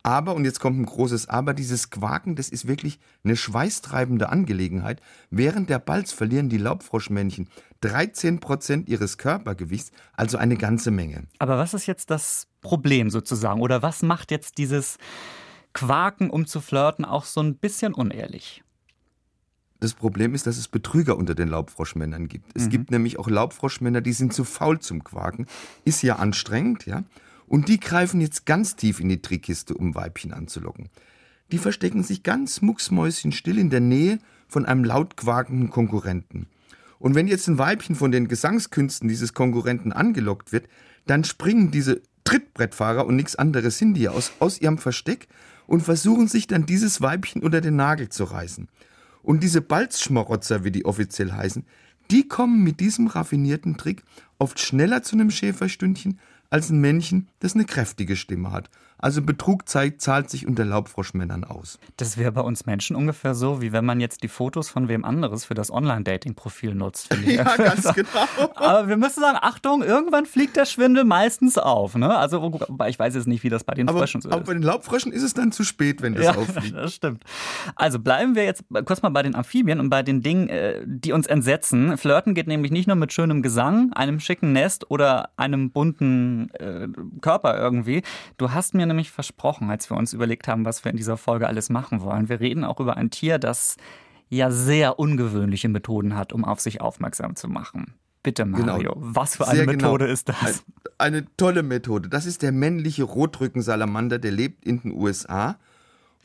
Aber, 0.05 0.35
und 0.35 0.45
jetzt 0.45 0.59
kommt 0.59 0.79
ein 0.79 0.85
großes 0.85 1.29
Aber, 1.29 1.55
dieses 1.55 1.89
Quaken, 1.89 2.35
das 2.35 2.49
ist 2.49 2.67
wirklich 2.67 2.99
eine 3.23 3.35
schweißtreibende 3.35 4.29
Angelegenheit. 4.29 5.01
Während 5.31 5.67
der 5.67 5.79
Balz 5.79 6.11
verlieren 6.11 6.47
die 6.47 6.59
Laubfroschmännchen 6.59 7.49
13 7.81 8.39
Prozent 8.39 8.87
ihres 8.87 9.17
Körpergewichts, 9.17 9.91
also 10.13 10.37
eine 10.37 10.57
ganze 10.57 10.91
Menge. 10.91 11.23
Aber 11.39 11.57
was 11.57 11.73
ist 11.73 11.87
jetzt 11.87 12.11
das 12.11 12.45
Problem 12.61 13.09
sozusagen? 13.09 13.61
Oder 13.61 13.81
was 13.81 14.03
macht 14.03 14.29
jetzt 14.29 14.59
dieses 14.59 14.99
Quaken, 15.73 16.29
um 16.29 16.45
zu 16.45 16.61
flirten, 16.61 17.03
auch 17.03 17.25
so 17.25 17.41
ein 17.41 17.55
bisschen 17.55 17.95
unehrlich? 17.95 18.63
Das 19.79 19.95
Problem 19.95 20.35
ist, 20.35 20.45
dass 20.45 20.57
es 20.57 20.67
Betrüger 20.67 21.17
unter 21.17 21.33
den 21.33 21.47
Laubfroschmännern 21.47 22.27
gibt. 22.27 22.51
Es 22.53 22.65
mhm. 22.65 22.69
gibt 22.69 22.91
nämlich 22.91 23.17
auch 23.17 23.27
Laubfroschmänner, 23.27 24.01
die 24.01 24.13
sind 24.13 24.35
zu 24.35 24.43
faul 24.43 24.77
zum 24.77 25.03
Quaken. 25.03 25.47
Ist 25.83 26.03
ja 26.03 26.17
anstrengend, 26.17 26.85
ja. 26.85 27.03
Und 27.47 27.67
die 27.67 27.79
greifen 27.79 28.21
jetzt 28.21 28.45
ganz 28.45 28.75
tief 28.75 28.99
in 28.99 29.09
die 29.09 29.21
Trickkiste, 29.21 29.73
um 29.75 29.95
Weibchen 29.95 30.33
anzulocken. 30.33 30.89
Die 31.51 31.57
verstecken 31.57 32.03
sich 32.03 32.23
ganz 32.23 32.61
mucksmäuschenstill 32.61 33.57
in 33.59 33.69
der 33.69 33.81
Nähe 33.81 34.19
von 34.47 34.65
einem 34.65 34.83
laut 34.83 35.15
quakenden 35.15 35.69
Konkurrenten. 35.69 36.47
Und 36.97 37.13
wenn 37.13 37.27
jetzt 37.27 37.47
ein 37.47 37.57
Weibchen 37.57 37.95
von 37.95 38.11
den 38.11 38.27
Gesangskünsten 38.27 39.07
dieses 39.07 39.33
Konkurrenten 39.33 39.91
angelockt 39.91 40.51
wird, 40.51 40.67
dann 41.05 41.23
springen 41.23 41.69
diese 41.69 42.01
Trittbrettfahrer 42.23 43.05
und 43.05 43.15
nichts 43.15 43.35
anderes 43.35 43.77
sind 43.77 43.93
die 43.93 44.09
aus, 44.09 44.31
aus 44.39 44.59
ihrem 44.59 44.79
Versteck 44.79 45.27
und 45.67 45.81
versuchen 45.81 46.27
sich 46.27 46.47
dann 46.47 46.65
dieses 46.65 47.01
Weibchen 47.01 47.43
unter 47.43 47.61
den 47.61 47.75
Nagel 47.75 48.09
zu 48.09 48.23
reißen. 48.23 48.67
Und 49.21 49.43
diese 49.43 49.61
Balzschmarotzer, 49.61 50.63
wie 50.63 50.71
die 50.71 50.85
offiziell 50.85 51.31
heißen, 51.31 51.65
die 52.11 52.27
kommen 52.27 52.63
mit 52.63 52.79
diesem 52.79 53.07
raffinierten 53.07 53.77
Trick 53.77 54.03
oft 54.37 54.59
schneller 54.59 55.01
zu 55.01 55.15
einem 55.15 55.31
Schäferstündchen 55.31 56.19
als 56.55 56.69
ein 56.69 56.79
Männchen, 56.79 57.27
das 57.39 57.53
eine 57.53 57.65
kräftige 57.65 58.15
Stimme 58.15 58.53
hat. 58.53 58.69
Also 59.05 59.21
Betrug 59.21 59.69
zeigt, 59.69 60.01
zahlt 60.01 60.31
sich 60.31 60.47
unter 60.47 60.65
Laubfroschmännern 60.65 61.43
aus. 61.43 61.77
Das 61.95 62.17
wäre 62.17 62.31
bei 62.31 62.41
uns 62.41 62.65
Menschen 62.65 62.95
ungefähr 62.95 63.35
so, 63.35 63.61
wie 63.61 63.71
wenn 63.71 63.85
man 63.85 63.99
jetzt 63.99 64.23
die 64.23 64.27
Fotos 64.27 64.67
von 64.67 64.87
wem 64.87 65.05
anderes 65.05 65.45
für 65.45 65.53
das 65.53 65.69
Online-Dating-Profil 65.69 66.73
nutzt. 66.73 67.15
ja, 67.23 67.43
ganz 67.55 67.93
genau. 67.93 68.09
Aber 68.55 68.87
wir 68.87 68.97
müssen 68.97 69.19
sagen, 69.19 69.37
Achtung, 69.39 69.83
irgendwann 69.83 70.25
fliegt 70.25 70.55
der 70.55 70.65
Schwindel 70.65 71.03
meistens 71.03 71.59
auf. 71.59 71.93
Ne? 71.93 72.17
Also 72.17 72.59
ich 72.87 72.97
weiß 72.97 73.13
jetzt 73.13 73.27
nicht, 73.27 73.43
wie 73.43 73.49
das 73.49 73.63
bei 73.63 73.75
den 73.75 73.87
aber, 73.87 73.99
Fröschen 73.99 74.21
so 74.21 74.29
ist. 74.29 74.33
Aber 74.33 74.43
bei 74.43 74.53
den 74.53 74.63
Laubfröschen 74.63 75.11
ist 75.11 75.21
es 75.21 75.35
dann 75.35 75.51
zu 75.51 75.63
spät, 75.63 76.01
wenn 76.01 76.15
das 76.15 76.23
ja, 76.23 76.35
auffliegt. 76.35 76.75
das 76.75 76.95
stimmt. 76.95 77.23
Also 77.75 77.99
bleiben 77.99 78.33
wir 78.33 78.45
jetzt 78.45 78.63
kurz 78.85 79.03
mal 79.03 79.09
bei 79.09 79.21
den 79.21 79.35
Amphibien 79.35 79.79
und 79.79 79.91
bei 79.91 80.01
den 80.01 80.23
Dingen, 80.23 80.49
äh, 80.49 80.81
die 80.83 81.11
uns 81.11 81.27
entsetzen. 81.27 81.95
Flirten 81.99 82.33
geht 82.33 82.47
nämlich 82.47 82.71
nicht 82.71 82.87
nur 82.87 82.95
mit 82.95 83.13
schönem 83.13 83.43
Gesang, 83.43 83.93
einem 83.93 84.19
schicken 84.19 84.51
Nest 84.51 84.89
oder 84.89 85.29
einem 85.37 85.69
bunten 85.69 86.49
äh, 86.55 86.87
Körper 87.21 87.55
irgendwie. 87.55 88.01
Du 88.39 88.51
hast 88.51 88.73
mir 88.73 88.87
nämlich 88.87 88.94
versprochen, 89.03 89.69
als 89.69 89.89
wir 89.89 89.97
uns 89.97 90.13
überlegt 90.13 90.47
haben, 90.47 90.65
was 90.65 90.83
wir 90.83 90.91
in 90.91 90.97
dieser 90.97 91.17
Folge 91.17 91.47
alles 91.47 91.69
machen 91.69 92.01
wollen. 92.01 92.29
Wir 92.29 92.39
reden 92.39 92.63
auch 92.63 92.79
über 92.79 92.97
ein 92.97 93.09
Tier, 93.09 93.37
das 93.37 93.77
ja 94.29 94.51
sehr 94.51 94.99
ungewöhnliche 94.99 95.69
Methoden 95.69 96.15
hat, 96.15 96.33
um 96.33 96.45
auf 96.45 96.59
sich 96.59 96.81
aufmerksam 96.81 97.35
zu 97.35 97.47
machen. 97.47 97.93
Bitte, 98.23 98.45
Mario, 98.45 98.93
genau. 98.93 98.95
was 98.97 99.35
für 99.35 99.47
eine 99.47 99.57
sehr 99.57 99.65
genau. 99.67 99.83
Methode 99.83 100.05
genau. 100.05 100.13
ist 100.13 100.29
das? 100.29 100.63
Eine 100.97 101.25
tolle 101.37 101.61
Methode. 101.61 102.09
Das 102.09 102.25
ist 102.25 102.41
der 102.41 102.51
männliche 102.51 103.03
Rotrückensalamander, 103.03 104.17
der 104.17 104.31
lebt 104.31 104.65
in 104.65 104.81
den 104.81 104.93
USA. 104.93 105.57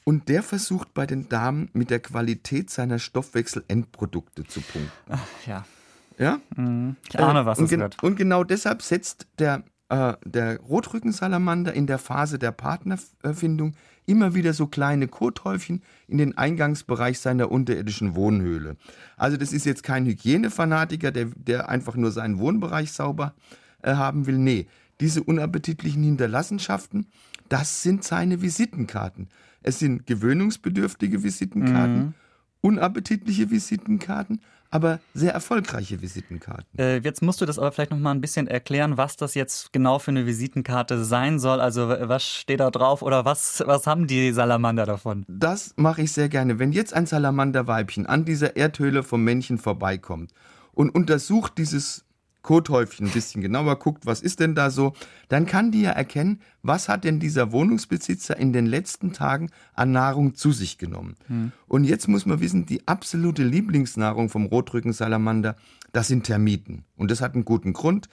Und 0.04 0.30
der 0.30 0.42
versucht 0.42 0.94
bei 0.94 1.06
den 1.06 1.28
Damen 1.28 1.68
mit 1.74 1.90
der 1.90 2.00
Qualität 2.00 2.70
seiner 2.70 2.98
Stoffwechselendprodukte 2.98 4.44
zu 4.44 4.60
punkten. 4.62 4.90
Ach, 5.10 5.20
ja. 5.46 5.64
Ja? 6.18 6.40
Mhm. 6.56 6.96
Ich 7.08 7.18
ahne, 7.18 7.46
was 7.46 7.58
und 7.58 7.66
es 7.66 7.78
wird. 7.78 8.02
Und 8.02 8.16
genau 8.16 8.44
deshalb 8.44 8.82
setzt 8.82 9.26
der 9.38 9.62
äh, 9.90 10.14
der 10.24 10.60
Rotrückensalamander 10.60 11.74
in 11.74 11.86
der 11.86 11.98
Phase 11.98 12.38
der 12.38 12.52
Partnerfindung 12.52 13.74
immer 14.06 14.34
wieder 14.34 14.54
so 14.54 14.66
kleine 14.66 15.08
Kothäufchen 15.08 15.82
in 16.06 16.18
den 16.18 16.38
Eingangsbereich 16.38 17.18
seiner 17.18 17.50
unterirdischen 17.50 18.14
Wohnhöhle. 18.14 18.76
Also 19.16 19.36
das 19.36 19.52
ist 19.52 19.66
jetzt 19.66 19.82
kein 19.82 20.06
Hygienefanatiker, 20.06 21.10
der, 21.10 21.26
der 21.36 21.68
einfach 21.68 21.96
nur 21.96 22.12
seinen 22.12 22.38
Wohnbereich 22.38 22.92
sauber 22.92 23.34
äh, 23.82 23.94
haben 23.94 24.26
will. 24.26 24.38
Nee, 24.38 24.68
diese 25.00 25.22
unappetitlichen 25.22 26.02
Hinterlassenschaften, 26.02 27.06
das 27.48 27.82
sind 27.82 28.04
seine 28.04 28.42
Visitenkarten. 28.42 29.28
Es 29.62 29.80
sind 29.80 30.06
gewöhnungsbedürftige 30.06 31.22
Visitenkarten, 31.22 31.98
mhm. 31.98 32.14
unappetitliche 32.60 33.50
Visitenkarten, 33.50 34.40
aber 34.70 35.00
sehr 35.14 35.32
erfolgreiche 35.32 36.00
Visitenkarten. 36.00 36.78
Äh, 36.78 36.98
jetzt 36.98 37.22
musst 37.22 37.40
du 37.40 37.46
das 37.46 37.58
aber 37.58 37.72
vielleicht 37.72 37.90
noch 37.90 37.98
mal 37.98 38.12
ein 38.12 38.20
bisschen 38.20 38.46
erklären, 38.46 38.96
was 38.96 39.16
das 39.16 39.34
jetzt 39.34 39.72
genau 39.72 39.98
für 39.98 40.10
eine 40.12 40.26
Visitenkarte 40.26 41.04
sein 41.04 41.38
soll. 41.38 41.60
Also 41.60 41.88
was 41.88 42.24
steht 42.24 42.60
da 42.60 42.70
drauf 42.70 43.02
oder 43.02 43.24
was, 43.24 43.62
was 43.66 43.86
haben 43.86 44.06
die 44.06 44.32
Salamander 44.32 44.86
davon? 44.86 45.24
Das 45.28 45.74
mache 45.76 46.02
ich 46.02 46.12
sehr 46.12 46.28
gerne. 46.28 46.58
Wenn 46.58 46.72
jetzt 46.72 46.94
ein 46.94 47.06
Salamanderweibchen 47.06 48.06
an 48.06 48.24
dieser 48.24 48.56
Erdhöhle 48.56 49.02
vom 49.02 49.24
Männchen 49.24 49.58
vorbeikommt 49.58 50.32
und 50.72 50.90
untersucht 50.90 51.58
dieses 51.58 52.04
Kothäufchen 52.42 53.06
ein 53.06 53.12
bisschen 53.12 53.42
genauer, 53.42 53.78
guckt, 53.78 54.06
was 54.06 54.22
ist 54.22 54.40
denn 54.40 54.54
da 54.54 54.70
so, 54.70 54.94
dann 55.28 55.46
kann 55.46 55.70
die 55.72 55.82
ja 55.82 55.90
erkennen, 55.90 56.40
was 56.62 56.88
hat 56.88 57.04
denn 57.04 57.20
dieser 57.20 57.52
Wohnungsbesitzer 57.52 58.36
in 58.36 58.52
den 58.52 58.66
letzten 58.66 59.12
Tagen 59.12 59.50
an 59.74 59.92
Nahrung 59.92 60.34
zu 60.34 60.52
sich 60.52 60.78
genommen. 60.78 61.16
Hm. 61.26 61.52
Und 61.66 61.84
jetzt 61.84 62.08
muss 62.08 62.26
man 62.26 62.40
wissen, 62.40 62.66
die 62.66 62.86
absolute 62.88 63.42
Lieblingsnahrung 63.42 64.28
vom 64.28 64.46
Rotrückensalamander, 64.46 65.56
das 65.92 66.08
sind 66.08 66.24
Termiten. 66.24 66.84
Und 66.96 67.10
das 67.10 67.20
hat 67.20 67.34
einen 67.34 67.44
guten 67.44 67.72
Grund. 67.72 68.08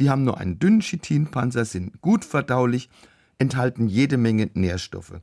Die 0.00 0.10
haben 0.10 0.24
nur 0.24 0.38
einen 0.38 0.58
dünnen 0.58 0.80
Chitinpanzer, 0.80 1.64
sind 1.64 2.00
gut 2.00 2.24
verdaulich, 2.24 2.88
enthalten 3.38 3.88
jede 3.88 4.16
Menge 4.16 4.50
Nährstoffe. 4.54 5.20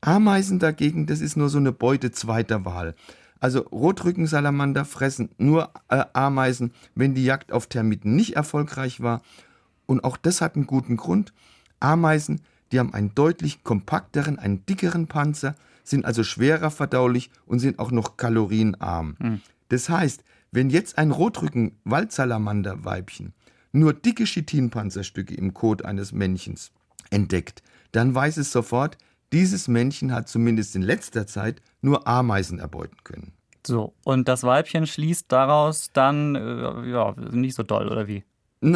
Ameisen 0.00 0.58
dagegen, 0.58 1.06
das 1.06 1.20
ist 1.20 1.36
nur 1.36 1.48
so 1.48 1.58
eine 1.58 1.72
Beute 1.72 2.10
zweiter 2.10 2.64
Wahl. 2.64 2.94
Also 3.40 3.60
Rotrückensalamander 3.60 4.84
fressen 4.84 5.30
nur 5.38 5.70
äh, 5.88 6.04
Ameisen, 6.12 6.72
wenn 6.94 7.14
die 7.14 7.24
Jagd 7.24 7.52
auf 7.52 7.66
Termiten 7.66 8.14
nicht 8.16 8.36
erfolgreich 8.36 9.00
war. 9.00 9.22
Und 9.86 10.04
auch 10.04 10.16
das 10.16 10.40
hat 10.40 10.56
einen 10.56 10.66
guten 10.66 10.96
Grund. 10.96 11.32
Ameisen, 11.80 12.40
die 12.72 12.78
haben 12.78 12.94
einen 12.94 13.14
deutlich 13.14 13.62
kompakteren, 13.62 14.38
einen 14.38 14.64
dickeren 14.66 15.06
Panzer, 15.06 15.54
sind 15.84 16.04
also 16.06 16.24
schwerer 16.24 16.70
verdaulich 16.70 17.30
und 17.46 17.58
sind 17.58 17.78
auch 17.78 17.90
noch 17.90 18.16
kalorienarm. 18.16 19.16
Mhm. 19.18 19.42
Das 19.68 19.90
heißt, 19.90 20.24
wenn 20.50 20.70
jetzt 20.70 20.96
ein 20.98 21.10
Rotrücken-Waldsalamander-Weibchen 21.10 23.34
nur 23.72 23.92
dicke 23.92 24.24
Chitinpanzerstücke 24.24 25.34
im 25.34 25.52
Kot 25.52 25.84
eines 25.84 26.12
Männchens 26.12 26.70
entdeckt, 27.10 27.62
dann 27.92 28.14
weiß 28.14 28.38
es 28.38 28.50
sofort, 28.52 28.96
dieses 29.34 29.66
Männchen 29.66 30.12
hat 30.12 30.28
zumindest 30.28 30.76
in 30.76 30.82
letzter 30.82 31.26
Zeit 31.26 31.60
nur 31.82 32.06
Ameisen 32.06 32.60
erbeuten 32.60 32.96
können. 33.02 33.32
So, 33.66 33.92
und 34.04 34.28
das 34.28 34.44
Weibchen 34.44 34.86
schließt 34.86 35.30
daraus 35.30 35.90
dann, 35.92 36.36
äh, 36.36 36.90
ja, 36.90 37.14
nicht 37.32 37.54
so 37.54 37.62
doll, 37.62 37.88
oder 37.88 38.06
wie? 38.06 38.24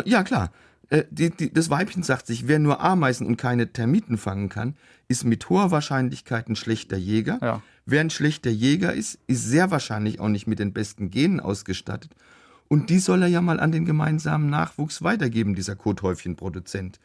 Ja, 0.05 0.25
klar. 0.25 0.50
Äh, 0.91 1.05
die, 1.11 1.31
die, 1.31 1.53
das 1.53 1.71
Weibchen 1.71 2.03
sagt 2.03 2.27
sich, 2.27 2.49
wer 2.49 2.59
nur 2.59 2.81
Ameisen 2.81 3.27
und 3.27 3.37
keine 3.37 3.73
Termiten 3.73 4.19
fangen 4.19 4.49
kann, 4.49 4.77
ist 5.07 5.25
mit 5.25 5.49
hoher 5.49 5.71
Wahrscheinlichkeit 5.71 6.49
ein 6.49 6.57
schlechter 6.57 6.97
Jäger. 6.97 7.38
Ja. 7.41 7.62
Wer 7.87 8.00
ein 8.00 8.11
schlechter 8.11 8.50
Jäger 8.50 8.93
ist, 8.93 9.19
ist 9.27 9.45
sehr 9.45 9.71
wahrscheinlich 9.71 10.19
auch 10.21 10.29
nicht 10.29 10.47
mit 10.47 10.59
den 10.59 10.73
besten 10.73 11.11
Genen 11.11 11.41
ausgestattet. 11.41 12.11
Und 12.67 12.91
die 12.91 12.99
soll 12.99 13.23
er 13.23 13.29
ja 13.29 13.41
mal 13.41 13.61
an 13.61 13.73
den 13.73 13.85
gemeinsamen 13.85 14.50
Nachwuchs 14.50 15.03
weitergeben, 15.03 15.55
dieser 15.55 15.77
Kothäufchenproduzent. 15.77 16.99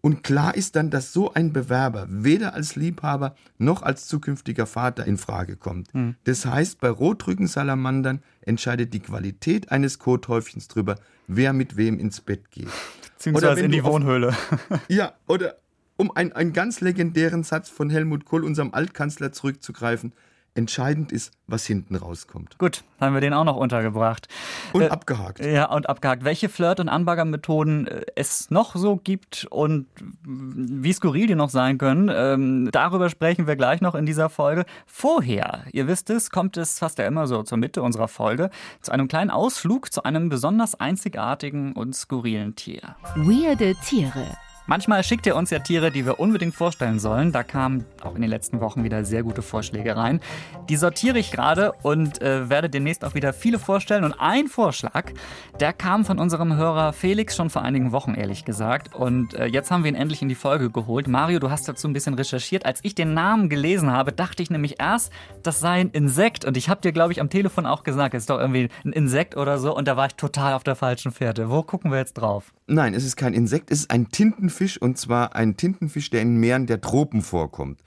Und 0.00 0.22
klar 0.22 0.54
ist 0.54 0.76
dann, 0.76 0.90
dass 0.90 1.12
so 1.12 1.32
ein 1.32 1.52
Bewerber 1.52 2.06
weder 2.08 2.54
als 2.54 2.76
Liebhaber 2.76 3.34
noch 3.58 3.82
als 3.82 4.06
zukünftiger 4.06 4.66
Vater 4.66 5.04
in 5.06 5.18
Frage 5.18 5.56
kommt. 5.56 5.94
Mhm. 5.94 6.14
Das 6.24 6.46
heißt, 6.46 6.80
bei 6.80 6.88
Rotrückensalamandern 6.88 8.22
entscheidet 8.40 8.94
die 8.94 9.00
Qualität 9.00 9.72
eines 9.72 9.98
Kothäufchens 9.98 10.68
drüber, 10.68 10.96
wer 11.26 11.52
mit 11.52 11.76
wem 11.76 11.98
ins 11.98 12.20
Bett 12.20 12.50
geht. 12.50 12.68
Beziehungsweise 13.16 13.62
in 13.62 13.72
die 13.72 13.84
Wohnhöhle. 13.84 14.34
ja, 14.88 15.12
oder 15.26 15.56
um 15.96 16.12
einen 16.12 16.52
ganz 16.52 16.80
legendären 16.80 17.42
Satz 17.42 17.68
von 17.68 17.90
Helmut 17.90 18.24
Kohl, 18.24 18.44
unserem 18.44 18.72
Altkanzler, 18.72 19.32
zurückzugreifen, 19.32 20.12
Entscheidend 20.54 21.12
ist, 21.12 21.32
was 21.46 21.66
hinten 21.66 21.94
rauskommt. 21.94 22.58
Gut, 22.58 22.82
haben 23.00 23.14
wir 23.14 23.20
den 23.20 23.32
auch 23.32 23.44
noch 23.44 23.56
untergebracht. 23.56 24.26
Und 24.72 24.82
äh, 24.82 24.88
abgehakt. 24.88 25.38
Ja, 25.38 25.66
und 25.70 25.88
abgehakt. 25.88 26.24
Welche 26.24 26.48
Flirt- 26.48 26.80
und 26.80 26.88
Anbaggermethoden 26.88 27.86
äh, 27.86 28.02
es 28.16 28.50
noch 28.50 28.74
so 28.74 28.96
gibt 28.96 29.46
und 29.50 29.86
wie 30.24 30.92
skurril 30.92 31.28
die 31.28 31.34
noch 31.36 31.50
sein 31.50 31.78
können, 31.78 32.10
ähm, 32.12 32.70
darüber 32.72 33.08
sprechen 33.08 33.46
wir 33.46 33.56
gleich 33.56 33.80
noch 33.80 33.94
in 33.94 34.04
dieser 34.04 34.30
Folge. 34.30 34.64
Vorher, 34.86 35.64
ihr 35.72 35.86
wisst 35.86 36.10
es, 36.10 36.30
kommt 36.30 36.56
es 36.56 36.78
fast 36.78 36.98
ja 36.98 37.06
immer 37.06 37.26
so 37.26 37.42
zur 37.44 37.58
Mitte 37.58 37.82
unserer 37.82 38.08
Folge, 38.08 38.50
zu 38.80 38.90
einem 38.90 39.06
kleinen 39.06 39.30
Ausflug 39.30 39.92
zu 39.92 40.02
einem 40.02 40.28
besonders 40.28 40.74
einzigartigen 40.74 41.72
und 41.72 41.94
skurrilen 41.94 42.56
Tier. 42.56 42.96
Weirde 43.14 43.76
Tiere. 43.84 44.26
Manchmal 44.68 45.02
schickt 45.02 45.24
ihr 45.24 45.34
uns 45.34 45.48
ja 45.48 45.60
Tiere, 45.60 45.90
die 45.90 46.04
wir 46.04 46.20
unbedingt 46.20 46.54
vorstellen 46.54 46.98
sollen. 46.98 47.32
Da 47.32 47.42
kamen 47.42 47.86
auch 48.02 48.14
in 48.14 48.20
den 48.20 48.28
letzten 48.28 48.60
Wochen 48.60 48.84
wieder 48.84 49.02
sehr 49.02 49.22
gute 49.22 49.40
Vorschläge 49.40 49.96
rein. 49.96 50.20
Die 50.68 50.76
sortiere 50.76 51.18
ich 51.18 51.30
gerade 51.30 51.72
und 51.82 52.20
äh, 52.20 52.50
werde 52.50 52.68
demnächst 52.68 53.02
auch 53.02 53.14
wieder 53.14 53.32
viele 53.32 53.58
vorstellen. 53.58 54.04
Und 54.04 54.12
ein 54.20 54.46
Vorschlag, 54.46 55.12
der 55.58 55.72
kam 55.72 56.04
von 56.04 56.18
unserem 56.18 56.54
Hörer 56.54 56.92
Felix 56.92 57.34
schon 57.34 57.48
vor 57.48 57.62
einigen 57.62 57.92
Wochen, 57.92 58.12
ehrlich 58.12 58.44
gesagt. 58.44 58.94
Und 58.94 59.32
äh, 59.32 59.46
jetzt 59.46 59.70
haben 59.70 59.84
wir 59.84 59.90
ihn 59.90 59.94
endlich 59.94 60.20
in 60.20 60.28
die 60.28 60.34
Folge 60.34 60.68
geholt. 60.68 61.08
Mario, 61.08 61.38
du 61.38 61.50
hast 61.50 61.66
dazu 61.66 61.88
ein 61.88 61.94
bisschen 61.94 62.12
recherchiert. 62.12 62.66
Als 62.66 62.80
ich 62.82 62.94
den 62.94 63.14
Namen 63.14 63.48
gelesen 63.48 63.90
habe, 63.90 64.12
dachte 64.12 64.42
ich 64.42 64.50
nämlich 64.50 64.78
erst, 64.78 65.10
das 65.42 65.60
sei 65.60 65.80
ein 65.80 65.90
Insekt. 65.92 66.44
Und 66.44 66.58
ich 66.58 66.68
habe 66.68 66.82
dir, 66.82 66.92
glaube 66.92 67.12
ich, 67.12 67.22
am 67.22 67.30
Telefon 67.30 67.64
auch 67.64 67.84
gesagt, 67.84 68.12
es 68.12 68.24
ist 68.24 68.30
doch 68.30 68.38
irgendwie 68.38 68.68
ein 68.84 68.92
Insekt 68.92 69.34
oder 69.34 69.58
so. 69.58 69.74
Und 69.74 69.88
da 69.88 69.96
war 69.96 70.08
ich 70.08 70.14
total 70.16 70.52
auf 70.52 70.62
der 70.62 70.76
falschen 70.76 71.10
Fährte. 71.10 71.48
Wo 71.48 71.62
gucken 71.62 71.90
wir 71.90 71.96
jetzt 71.96 72.12
drauf? 72.18 72.52
Nein, 72.66 72.92
es 72.92 73.02
ist 73.02 73.16
kein 73.16 73.32
Insekt, 73.32 73.70
es 73.70 73.78
ist 73.80 73.90
ein 73.90 74.10
Tintenfisch 74.10 74.57
und 74.80 74.98
zwar 74.98 75.36
ein 75.36 75.56
Tintenfisch, 75.56 76.10
der 76.10 76.22
in 76.22 76.36
Meeren 76.36 76.66
der 76.66 76.80
Tropen 76.80 77.22
vorkommt. 77.22 77.80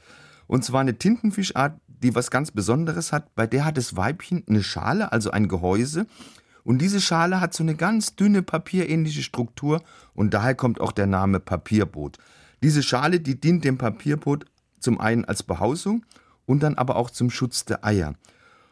Und 0.48 0.64
zwar 0.64 0.82
eine 0.82 0.98
Tintenfischart, 0.98 1.80
die 1.88 2.16
was 2.16 2.32
ganz 2.32 2.52
Besonderes 2.52 3.12
hat. 3.12 3.36
Bei 3.36 3.46
der 3.46 3.66
hat 3.66 3.78
das 3.78 3.96
Weibchen 3.96 4.44
eine 4.48 4.64
Schale, 4.64 5.12
also 5.12 5.32
ein 5.32 5.48
Gehäuse. 5.48 6.08
Und 6.64 6.80
diese 6.80 7.02
Schale 7.02 7.42
hat 7.42 7.54
so 7.54 7.64
eine 7.64 7.76
ganz 7.76 8.16
dünne 8.16 8.42
papierähnliche 8.42 9.24
Struktur 9.24 9.82
und 10.14 10.34
daher 10.34 10.56
kommt 10.56 10.80
auch 10.80 10.92
der 10.92 11.08
Name 11.08 11.40
Papierboot. 11.40 12.18
Diese 12.64 12.84
Schale, 12.84 13.20
die 13.20 13.40
dient 13.40 13.66
dem 13.66 13.78
Papierboot 13.78 14.46
zum 14.80 15.00
einen 15.00 15.26
als 15.26 15.44
Behausung 15.44 16.06
und 16.46 16.64
dann 16.64 16.76
aber 16.76 16.96
auch 16.96 17.10
zum 17.10 17.30
Schutz 17.30 17.66
der 17.66 17.84
Eier. 17.84 18.14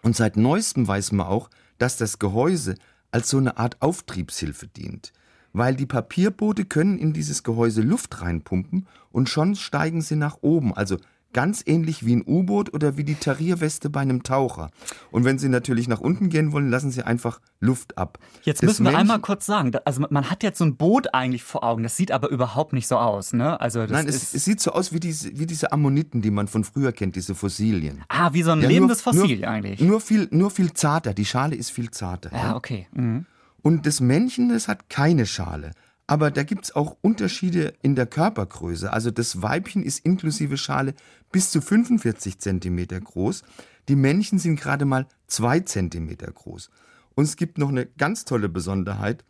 Und 0.01 0.15
seit 0.15 0.37
neuestem 0.37 0.87
weiß 0.87 1.11
man 1.11 1.27
auch, 1.27 1.49
dass 1.77 1.97
das 1.97 2.19
Gehäuse 2.19 2.75
als 3.11 3.29
so 3.29 3.37
eine 3.37 3.57
Art 3.57 3.81
Auftriebshilfe 3.81 4.67
dient 4.67 5.11
weil 5.53 5.75
die 5.75 5.85
Papierboote 5.85 6.65
können 6.65 6.97
in 6.97 7.13
dieses 7.13 7.43
Gehäuse 7.43 7.81
Luft 7.81 8.21
reinpumpen 8.21 8.87
und 9.11 9.29
schon 9.29 9.55
steigen 9.55 10.01
sie 10.01 10.15
nach 10.15 10.37
oben. 10.41 10.73
Also 10.73 10.97
ganz 11.33 11.63
ähnlich 11.65 12.05
wie 12.05 12.15
ein 12.15 12.23
U-Boot 12.25 12.73
oder 12.73 12.97
wie 12.97 13.03
die 13.03 13.15
Tarierweste 13.15 13.89
bei 13.89 14.01
einem 14.01 14.23
Taucher. 14.23 14.71
Und 15.11 15.25
wenn 15.25 15.37
Sie 15.37 15.49
natürlich 15.49 15.87
nach 15.87 15.99
unten 15.99 16.29
gehen 16.29 16.51
wollen, 16.51 16.69
lassen 16.69 16.91
Sie 16.91 17.03
einfach 17.03 17.39
Luft 17.59 17.97
ab. 17.97 18.17
Jetzt 18.43 18.63
das 18.63 18.67
müssen 18.67 18.85
wir 18.85 18.97
einmal 18.97 19.19
kurz 19.19 19.45
sagen, 19.45 19.71
also 19.85 20.05
man 20.09 20.29
hat 20.29 20.43
jetzt 20.43 20.57
so 20.57 20.65
ein 20.65 20.77
Boot 20.77 21.13
eigentlich 21.13 21.43
vor 21.43 21.63
Augen, 21.63 21.83
das 21.83 21.97
sieht 21.97 22.11
aber 22.11 22.29
überhaupt 22.29 22.73
nicht 22.73 22.87
so 22.87 22.97
aus, 22.97 23.33
ne? 23.33 23.59
Also 23.59 23.85
Nein, 23.85 24.07
es, 24.07 24.33
es, 24.33 24.45
sieht 24.45 24.59
so 24.59 24.71
aus 24.71 24.91
wie 24.93 24.99
diese, 24.99 25.37
wie 25.37 25.45
diese 25.45 25.71
Ammoniten, 25.71 26.21
die 26.21 26.31
man 26.31 26.47
von 26.47 26.63
früher 26.63 26.91
kennt, 26.91 27.15
diese 27.15 27.35
Fossilien. 27.35 28.03
Ah, 28.09 28.33
wie 28.33 28.43
so 28.43 28.51
ein 28.51 28.61
ja, 28.61 28.67
lebendes 28.67 29.05
nur, 29.05 29.13
Fossil 29.13 29.39
nur, 29.39 29.47
eigentlich. 29.47 29.81
Nur 29.81 30.01
viel, 30.01 30.27
nur 30.31 30.51
viel 30.51 30.73
zarter, 30.73 31.13
die 31.13 31.25
Schale 31.25 31.55
ist 31.55 31.69
viel 31.69 31.91
zarter. 31.91 32.31
Ja, 32.31 32.49
ja? 32.49 32.55
okay. 32.55 32.87
Mhm. 32.93 33.25
Und 33.61 33.85
das 33.85 33.99
Männchen, 33.99 34.49
das 34.49 34.67
hat 34.67 34.89
keine 34.89 35.25
Schale. 35.25 35.71
Aber 36.07 36.31
da 36.31 36.43
gibt's 36.43 36.75
auch 36.75 36.97
Unterschiede 37.01 37.75
in 37.83 37.95
der 37.95 38.07
Körpergröße. 38.07 38.91
Also 38.91 39.11
das 39.11 39.43
Weibchen 39.43 39.83
ist 39.83 39.99
inklusive 39.99 40.57
Schale 40.57 40.95
bis 41.31 41.51
zu 41.51 41.61
45 41.61 42.39
Zentimeter 42.39 42.99
groß. 42.99 43.43
Die 43.89 43.95
Männchen 43.95 44.39
sind 44.39 44.59
gerade 44.59 44.85
mal 44.85 45.07
zwei 45.27 45.59
Zentimeter 45.59 46.31
groß. 46.31 46.71
Und 47.13 47.25
es 47.25 47.35
gibt 47.35 47.57
noch 47.57 47.69
eine 47.69 47.85
ganz 47.85 48.25
tolle 48.25 48.49
Besonderheit. 48.49 49.23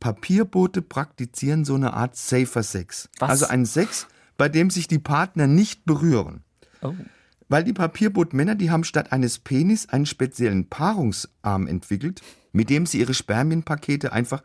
Papierboote 0.00 0.80
praktizieren 0.80 1.64
so 1.64 1.74
eine 1.74 1.92
Art 1.92 2.16
Safer 2.16 2.62
Sex. 2.62 3.08
Was? 3.18 3.30
Also 3.30 3.46
ein 3.46 3.66
Sex, 3.66 4.06
bei 4.38 4.48
dem 4.48 4.70
sich 4.70 4.88
die 4.88 4.98
Partner 4.98 5.46
nicht 5.46 5.84
berühren. 5.84 6.44
Oh. 6.82 6.94
Weil 7.48 7.64
die 7.64 7.72
Papierbootmänner, 7.72 8.54
die 8.54 8.70
haben 8.70 8.84
statt 8.84 9.12
eines 9.12 9.38
Penis 9.38 9.88
einen 9.88 10.06
speziellen 10.06 10.68
Paarungsarm 10.68 11.66
entwickelt, 11.66 12.20
mit 12.52 12.70
dem 12.70 12.86
sie 12.86 12.98
ihre 12.98 13.14
Spermienpakete 13.14 14.12
einfach 14.12 14.42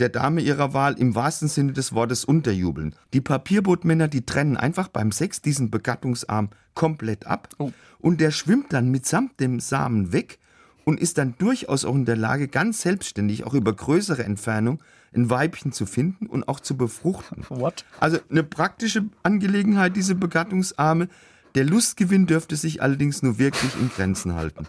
der 0.00 0.08
Dame 0.08 0.40
ihrer 0.40 0.74
Wahl 0.74 0.98
im 0.98 1.14
wahrsten 1.14 1.48
Sinne 1.48 1.72
des 1.72 1.92
Wortes 1.92 2.24
unterjubeln. 2.24 2.96
Die 3.12 3.20
Papierbootmänner, 3.20 4.08
die 4.08 4.26
trennen 4.26 4.56
einfach 4.56 4.88
beim 4.88 5.12
Sex 5.12 5.40
diesen 5.40 5.70
Begattungsarm 5.70 6.50
komplett 6.74 7.26
ab 7.26 7.50
oh. 7.58 7.70
und 8.00 8.20
der 8.20 8.32
schwimmt 8.32 8.72
dann 8.72 8.90
mitsamt 8.90 9.38
dem 9.38 9.60
Samen 9.60 10.12
weg 10.12 10.38
und 10.84 11.00
ist 11.00 11.18
dann 11.18 11.34
durchaus 11.38 11.84
auch 11.84 11.94
in 11.94 12.04
der 12.04 12.16
Lage, 12.16 12.48
ganz 12.48 12.82
selbstständig, 12.82 13.44
auch 13.44 13.54
über 13.54 13.72
größere 13.72 14.24
Entfernung, 14.24 14.82
ein 15.14 15.30
Weibchen 15.30 15.72
zu 15.72 15.86
finden 15.86 16.26
und 16.26 16.48
auch 16.48 16.60
zu 16.60 16.76
befruchten. 16.76 17.44
What? 17.48 17.84
Also 18.00 18.18
eine 18.30 18.42
praktische 18.42 19.04
Angelegenheit, 19.22 19.96
diese 19.96 20.14
Begattungsarme. 20.14 21.08
Der 21.54 21.64
Lustgewinn 21.64 22.26
dürfte 22.26 22.56
sich 22.56 22.82
allerdings 22.82 23.22
nur 23.22 23.38
wirklich 23.38 23.72
in 23.80 23.88
Grenzen 23.88 24.34
halten. 24.34 24.66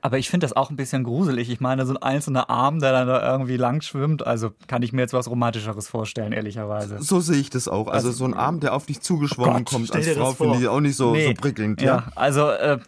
Aber 0.00 0.18
ich 0.18 0.30
finde 0.30 0.44
das 0.44 0.54
auch 0.54 0.70
ein 0.70 0.76
bisschen 0.76 1.02
gruselig. 1.04 1.50
Ich 1.50 1.60
meine, 1.60 1.86
so 1.86 1.94
ein 1.94 1.96
einzelner 1.96 2.48
Arm, 2.50 2.78
der 2.78 2.92
dann 2.92 3.08
da 3.08 3.32
irgendwie 3.32 3.56
lang 3.56 3.80
schwimmt, 3.80 4.24
also 4.24 4.52
kann 4.68 4.82
ich 4.82 4.92
mir 4.92 5.00
jetzt 5.00 5.14
was 5.14 5.28
Romantischeres 5.28 5.88
vorstellen, 5.88 6.32
ehrlicherweise. 6.32 7.02
So 7.02 7.20
sehe 7.20 7.38
ich 7.38 7.50
das 7.50 7.66
auch. 7.66 7.88
Also, 7.88 8.08
also 8.08 8.12
so 8.12 8.24
ein 8.26 8.34
Arm, 8.34 8.60
der 8.60 8.74
auf 8.74 8.86
dich 8.86 9.00
zugeschwommen 9.00 9.54
oh 9.54 9.58
Gott, 9.58 9.66
kommt 9.66 9.92
als 9.92 10.08
Frau, 10.10 10.32
finde 10.32 10.58
ich 10.58 10.68
auch 10.68 10.80
nicht 10.80 10.96
so, 10.96 11.12
nee. 11.12 11.26
so 11.26 11.34
prickelnd. 11.34 11.80
Ja, 11.80 11.86
ja 11.86 12.06
also 12.14 12.48
äh, 12.50 12.78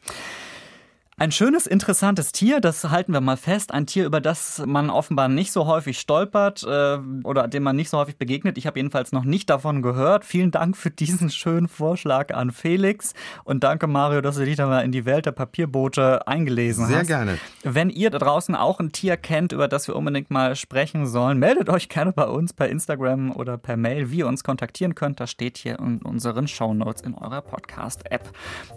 Ein 1.20 1.32
schönes, 1.32 1.66
interessantes 1.66 2.30
Tier, 2.30 2.60
das 2.60 2.90
halten 2.90 3.12
wir 3.12 3.20
mal 3.20 3.36
fest. 3.36 3.74
Ein 3.74 3.86
Tier, 3.86 4.06
über 4.06 4.20
das 4.20 4.62
man 4.64 4.88
offenbar 4.88 5.26
nicht 5.26 5.50
so 5.50 5.66
häufig 5.66 5.98
stolpert 5.98 6.62
äh, 6.62 6.98
oder 7.24 7.48
dem 7.48 7.64
man 7.64 7.74
nicht 7.74 7.90
so 7.90 7.98
häufig 7.98 8.16
begegnet. 8.16 8.56
Ich 8.56 8.68
habe 8.68 8.78
jedenfalls 8.78 9.10
noch 9.10 9.24
nicht 9.24 9.50
davon 9.50 9.82
gehört. 9.82 10.24
Vielen 10.24 10.52
Dank 10.52 10.76
für 10.76 10.92
diesen 10.92 11.28
schönen 11.30 11.66
Vorschlag 11.66 12.32
an 12.32 12.52
Felix. 12.52 13.14
Und 13.42 13.64
danke, 13.64 13.88
Mario, 13.88 14.20
dass 14.20 14.36
du 14.36 14.44
dich 14.44 14.54
da 14.54 14.68
mal 14.68 14.82
in 14.82 14.92
die 14.92 15.06
Welt 15.06 15.26
der 15.26 15.32
Papierboote 15.32 16.28
eingelesen 16.28 16.86
Sehr 16.86 17.00
hast. 17.00 17.08
Sehr 17.08 17.16
gerne. 17.16 17.38
Wenn 17.64 17.90
ihr 17.90 18.10
da 18.10 18.18
draußen 18.18 18.54
auch 18.54 18.78
ein 18.78 18.92
Tier 18.92 19.16
kennt, 19.16 19.50
über 19.50 19.66
das 19.66 19.88
wir 19.88 19.96
unbedingt 19.96 20.30
mal 20.30 20.54
sprechen 20.54 21.04
sollen, 21.04 21.40
meldet 21.40 21.68
euch 21.68 21.88
gerne 21.88 22.12
bei 22.12 22.28
uns 22.28 22.52
per 22.52 22.68
Instagram 22.68 23.32
oder 23.32 23.58
per 23.58 23.76
Mail, 23.76 24.12
wie 24.12 24.18
ihr 24.18 24.28
uns 24.28 24.44
kontaktieren 24.44 24.94
könnt. 24.94 25.18
Das 25.18 25.32
steht 25.32 25.58
hier 25.58 25.80
in 25.80 26.00
unseren 26.00 26.46
Shownotes 26.46 27.02
in 27.02 27.14
eurer 27.14 27.42
Podcast-App. 27.42 28.30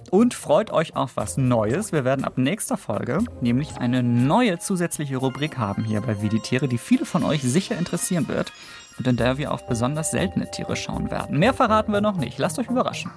Und 0.10 0.34
freut 0.34 0.72
euch 0.72 0.96
auf 0.96 1.18
was 1.18 1.38
Neues. 1.38 1.92
Wir 1.92 2.04
werden 2.04 2.26
ab 2.26 2.31
nächster 2.38 2.78
Folge 2.78 3.20
nämlich 3.42 3.78
eine 3.78 4.04
neue 4.04 4.60
zusätzliche 4.60 5.18
Rubrik 5.18 5.58
haben 5.58 5.84
hier 5.84 6.02
bei 6.02 6.22
Wie 6.22 6.30
die 6.30 6.40
Tiere, 6.40 6.68
die 6.68 6.78
viele 6.78 7.06
von 7.06 7.24
euch 7.24 7.42
sicher 7.42 7.78
interessieren 7.78 8.28
wird 8.28 8.52
und 8.98 9.08
in 9.08 9.18
der 9.18 9.38
wir 9.38 9.52
auf 9.52 9.68
besonders 9.68 10.12
seltene 10.12 10.50
Tiere 10.52 10.76
schauen 10.76 11.12
werden. 11.12 11.40
Mehr 11.40 11.54
verraten 11.54 11.92
wir 11.94 12.02
noch 12.02 12.18
nicht. 12.18 12.38
Lasst 12.38 12.60
euch 12.60 12.70
überraschen. 12.70 13.12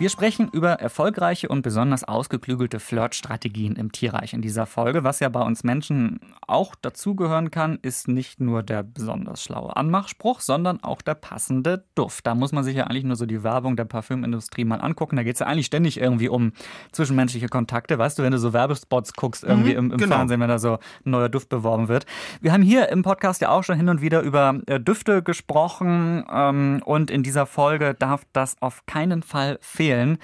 Wir 0.00 0.08
sprechen 0.08 0.48
über 0.50 0.70
erfolgreiche 0.70 1.48
und 1.48 1.60
besonders 1.60 2.04
ausgeklügelte 2.04 2.80
Flirtstrategien 2.80 3.76
im 3.76 3.92
Tierreich 3.92 4.32
in 4.32 4.40
dieser 4.40 4.64
Folge. 4.64 5.04
Was 5.04 5.20
ja 5.20 5.28
bei 5.28 5.42
uns 5.42 5.62
Menschen 5.62 6.20
auch 6.46 6.74
dazugehören 6.74 7.50
kann, 7.50 7.78
ist 7.82 8.08
nicht 8.08 8.40
nur 8.40 8.62
der 8.62 8.82
besonders 8.82 9.42
schlaue 9.42 9.76
Anmachspruch, 9.76 10.40
sondern 10.40 10.82
auch 10.82 11.02
der 11.02 11.16
passende 11.16 11.84
Duft. 11.94 12.26
Da 12.26 12.34
muss 12.34 12.50
man 12.50 12.64
sich 12.64 12.76
ja 12.76 12.84
eigentlich 12.84 13.04
nur 13.04 13.14
so 13.14 13.26
die 13.26 13.44
Werbung 13.44 13.76
der 13.76 13.84
Parfümindustrie 13.84 14.64
mal 14.64 14.80
angucken. 14.80 15.16
Da 15.16 15.22
geht 15.22 15.34
es 15.34 15.40
ja 15.40 15.46
eigentlich 15.46 15.66
ständig 15.66 16.00
irgendwie 16.00 16.30
um 16.30 16.52
zwischenmenschliche 16.92 17.48
Kontakte. 17.48 17.98
Weißt 17.98 18.18
du, 18.18 18.22
wenn 18.22 18.32
du 18.32 18.38
so 18.38 18.54
Werbespots 18.54 19.12
guckst, 19.12 19.44
irgendwie 19.44 19.72
mhm, 19.72 19.78
im, 19.78 19.92
im 19.92 19.98
genau. 19.98 20.16
Fernsehen, 20.16 20.40
wenn 20.40 20.48
da 20.48 20.58
so 20.58 20.78
ein 21.04 21.10
neuer 21.10 21.28
Duft 21.28 21.50
beworben 21.50 21.88
wird. 21.88 22.06
Wir 22.40 22.54
haben 22.54 22.62
hier 22.62 22.88
im 22.88 23.02
Podcast 23.02 23.42
ja 23.42 23.50
auch 23.50 23.64
schon 23.64 23.76
hin 23.76 23.90
und 23.90 24.00
wieder 24.00 24.22
über 24.22 24.62
äh, 24.64 24.80
Düfte 24.80 25.22
gesprochen 25.22 26.24
ähm, 26.32 26.80
und 26.86 27.10
in 27.10 27.22
dieser 27.22 27.44
Folge 27.44 27.92
darf 27.92 28.22
das 28.32 28.56
auf 28.62 28.86
keinen 28.86 29.22
Fall 29.22 29.58
fehlen 29.60 29.89
empfehlen. 29.90 30.18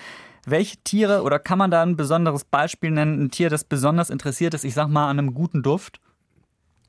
Welche 0.48 0.76
Tiere 0.78 1.22
oder 1.22 1.40
kann 1.40 1.58
man 1.58 1.72
da 1.72 1.82
ein 1.82 1.96
besonderes 1.96 2.44
Beispiel 2.44 2.92
nennen, 2.92 3.24
ein 3.24 3.30
Tier, 3.30 3.50
das 3.50 3.64
besonders 3.64 4.10
interessiert 4.10 4.54
ist, 4.54 4.64
ich 4.64 4.74
sag 4.74 4.88
mal, 4.88 5.10
an 5.10 5.18
einem 5.18 5.34
guten 5.34 5.62
Duft? 5.62 6.00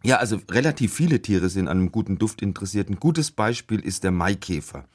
Ja, 0.03 0.17
also 0.17 0.39
relativ 0.51 0.93
viele 0.93 1.23
Tiere 1.23 1.49
sind 1.49 1.67
an 1.67 1.79
einem 1.79 1.91
guten 1.91 2.19
Duft 2.19 2.43
interessiert. 2.43 2.89
Ein 2.89 2.99
gutes 2.99 3.31
Beispiel 3.31 3.79
ist 3.79 4.03
der 4.03 4.11
Maikäfer. 4.11 4.85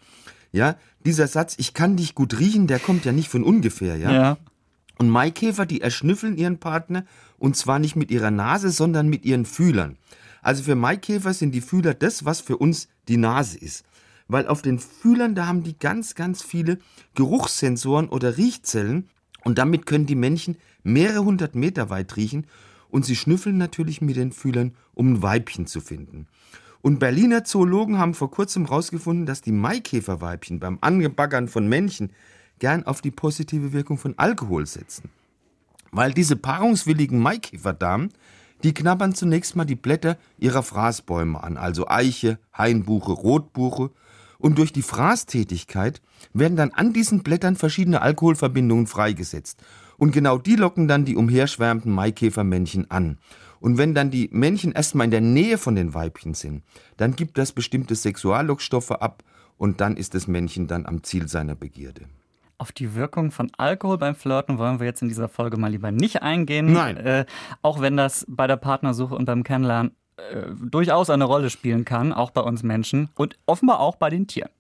Ja, 0.53 0.77
dieser 1.05 1.27
Satz, 1.27 1.57
ich 1.59 1.75
kann 1.75 1.97
dich 1.97 2.15
gut 2.15 2.39
riechen, 2.39 2.69
der 2.69 2.79
kommt 2.79 3.05
ja 3.05 3.11
nicht 3.11 3.29
von 3.29 3.43
ungefähr, 3.43 3.97
ja? 3.97 4.13
Ja. 4.13 4.37
Und 4.99 5.09
Maikäfer, 5.09 5.67
die 5.67 5.81
erschnüffeln 5.81 6.37
ihren 6.37 6.59
Partner 6.59 7.05
und 7.39 7.57
zwar 7.57 7.81
nicht 7.81 7.97
mit 7.97 8.13
ihrer 8.13 8.31
Nase, 8.31 8.71
sondern 8.71 9.09
mit 9.09 9.25
ihren 9.25 9.45
Fühlern. 9.45 9.97
Also 10.41 10.63
für 10.63 10.77
Maikäfer 10.77 11.35
sind 11.35 11.53
die 11.53 11.61
Fühler 11.61 11.95
das, 11.95 12.25
was 12.25 12.41
für 12.41 12.59
uns 12.59 12.87
die 13.09 13.17
Nase 13.17 13.59
ist 13.59 13.85
weil 14.33 14.49
auf 14.49 14.63
den 14.63 14.79
Fühlern, 14.79 15.35
da 15.35 15.47
haben 15.47 15.63
die 15.63 15.79
ganz, 15.79 16.15
ganz 16.15 16.43
viele 16.43 16.79
Geruchssensoren 17.15 18.09
oder 18.09 18.37
Riechzellen 18.37 19.09
und 19.45 19.59
damit 19.59 19.87
können 19.87 20.07
die 20.07 20.15
Männchen 20.15 20.57
mehrere 20.83 21.25
hundert 21.25 21.55
Meter 21.55 21.91
weit 21.91 22.17
riechen 22.17 22.47
und 22.89 23.05
sie 23.05 23.17
schnüffeln 23.17 23.59
natürlich 23.59 24.01
mit 24.01 24.17
den 24.17 24.33
Fühlern, 24.33 24.75
um 24.95 25.15
ein 25.15 25.23
Weibchen 25.23 25.67
zu 25.67 25.81
finden. 25.81 26.27
Und 26.81 26.99
Berliner 26.99 27.45
Zoologen 27.45 27.99
haben 27.99 28.15
vor 28.15 28.31
kurzem 28.31 28.67
herausgefunden, 28.67 29.25
dass 29.25 29.41
die 29.41 29.53
Maikäferweibchen 29.53 30.59
beim 30.59 30.79
Angebaggern 30.81 31.47
von 31.47 31.69
Männchen 31.69 32.11
gern 32.59 32.85
auf 32.85 33.01
die 33.01 33.13
positive 33.13 33.73
Wirkung 33.73 33.99
von 33.99 34.19
Alkohol 34.19 34.67
setzen. 34.67 35.11
Weil 35.93 36.13
diese 36.13 36.37
paarungswilligen 36.37 37.21
Maikäferdamen, 37.21 38.13
die 38.63 38.75
knabbern 38.75 39.15
zunächst 39.15 39.57
mal 39.57 39.65
die 39.65 39.77
Blätter 39.77 40.17
ihrer 40.39 40.63
Fraßbäume 40.63 41.43
an, 41.43 41.57
also 41.57 41.89
Eiche, 41.89 42.39
Hainbuche, 42.57 43.13
Rotbuche, 43.13 43.91
und 44.43 44.59
durch 44.59 44.73
die 44.73 44.83
Fraßtätigkeit 44.83 46.03
werden 46.35 46.57
dann 46.57 46.73
an 46.73 46.93
diesen 46.93 47.23
Blättern 47.23 47.57
verschiedene 47.57 48.03
Alkoholverbindungen 48.03 48.89
freigesetzt. 48.89 49.63
Und 49.97 50.11
genau 50.11 50.37
die 50.37 50.57
locken 50.57 50.89
dann 50.89 51.05
die 51.05 51.15
umherschwärmenden 51.15 51.93
Maikäfermännchen 51.93 52.91
an. 52.91 53.19
Und 53.61 53.79
wenn 53.79 53.95
dann 53.95 54.11
die 54.11 54.29
Männchen 54.33 54.73
erstmal 54.73 55.05
in 55.05 55.13
der 55.13 55.21
Nähe 55.21 55.59
von 55.59 55.77
den 55.77 55.95
Weibchen 55.95 56.35
sind, 56.35 56.65
dann 56.97 57.15
gibt 57.15 57.39
das 57.39 57.53
bestimmte 57.53 57.95
Sexuallockstoffe 57.95 58.91
ab 58.91 59.23
und 59.57 59.81
dann 59.81 59.97
ist 59.97 60.15
das 60.15 60.27
Männchen 60.27 60.67
dann 60.67 60.87
am 60.87 61.05
Ziel 61.05 61.29
seiner 61.29 61.55
Begierde. 61.55 62.07
Auf 62.59 62.73
die 62.73 62.97
Wirkung 62.97 63.31
von 63.31 63.51
Alkohol 63.57 63.99
beim 63.99 64.17
Flirten 64.17 64.59
wollen 64.59 64.81
wir 64.81 64.87
jetzt 64.87 65.03
in 65.03 65.09
dieser 65.09 65.29
Folge 65.29 65.57
mal 65.57 65.71
lieber 65.71 65.93
nicht 65.93 66.23
eingehen. 66.23 66.73
Nein. 66.73 66.97
Äh, 66.97 67.27
auch 67.61 67.81
wenn 67.81 67.97
das 67.97 68.27
bei 68.29 68.49
der 68.49 68.57
Partnersuche 68.57 69.15
und 69.15 69.25
beim 69.25 69.45
Kennenlernen 69.45 69.93
äh, 70.31 70.47
durchaus 70.61 71.11
eine 71.11 71.25
Rolle 71.25 71.51
spielen 71.51 71.85
kann, 71.85 72.13
auch 72.13 72.31
bei 72.31 72.41
uns 72.41 72.63
Menschen 72.63 73.09
und 73.15 73.37
offenbar 73.47 73.81
auch 73.81 73.97
bei 73.97 74.11
den 74.11 74.27
Tieren. 74.27 74.51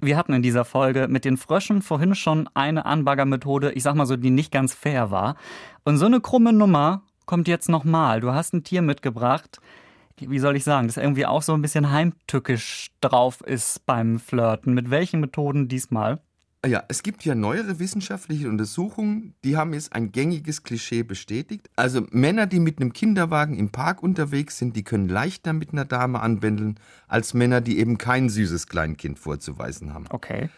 Wir 0.00 0.16
hatten 0.16 0.32
in 0.32 0.42
dieser 0.42 0.64
Folge 0.64 1.08
mit 1.08 1.24
den 1.24 1.36
Fröschen 1.36 1.82
vorhin 1.82 2.14
schon 2.14 2.48
eine 2.54 2.86
Anbaggermethode, 2.86 3.72
ich 3.72 3.82
sag 3.82 3.94
mal 3.94 4.06
so, 4.06 4.16
die 4.16 4.30
nicht 4.30 4.52
ganz 4.52 4.74
fair 4.74 5.10
war. 5.10 5.36
Und 5.84 5.96
so 5.96 6.06
eine 6.06 6.20
krumme 6.20 6.52
Nummer 6.52 7.02
kommt 7.26 7.48
jetzt 7.48 7.68
nochmal. 7.68 8.20
Du 8.20 8.32
hast 8.32 8.52
ein 8.52 8.64
Tier 8.64 8.82
mitgebracht, 8.82 9.60
wie 10.18 10.38
soll 10.38 10.56
ich 10.56 10.64
sagen, 10.64 10.86
das 10.86 10.96
irgendwie 10.96 11.26
auch 11.26 11.42
so 11.42 11.54
ein 11.54 11.62
bisschen 11.62 11.90
heimtückisch 11.90 12.90
drauf 13.00 13.40
ist 13.40 13.86
beim 13.86 14.18
Flirten. 14.18 14.74
Mit 14.74 14.90
welchen 14.90 15.20
Methoden 15.20 15.68
diesmal? 15.68 16.20
Ja, 16.66 16.84
es 16.88 17.02
gibt 17.02 17.24
ja 17.24 17.34
neuere 17.34 17.78
wissenschaftliche 17.78 18.46
Untersuchungen, 18.46 19.34
die 19.44 19.56
haben 19.56 19.72
jetzt 19.72 19.94
ein 19.94 20.12
gängiges 20.12 20.62
Klischee 20.62 21.02
bestätigt. 21.02 21.70
Also 21.74 22.06
Männer, 22.10 22.46
die 22.46 22.60
mit 22.60 22.80
einem 22.80 22.92
Kinderwagen 22.92 23.56
im 23.56 23.70
Park 23.70 24.02
unterwegs 24.02 24.58
sind, 24.58 24.76
die 24.76 24.84
können 24.84 25.08
leichter 25.08 25.54
mit 25.54 25.72
einer 25.72 25.86
Dame 25.86 26.20
anbändeln, 26.20 26.78
als 27.08 27.32
Männer, 27.32 27.62
die 27.62 27.78
eben 27.78 27.96
kein 27.96 28.28
süßes 28.28 28.66
Kleinkind 28.66 29.18
vorzuweisen 29.18 29.94
haben. 29.94 30.04
Okay. 30.10 30.50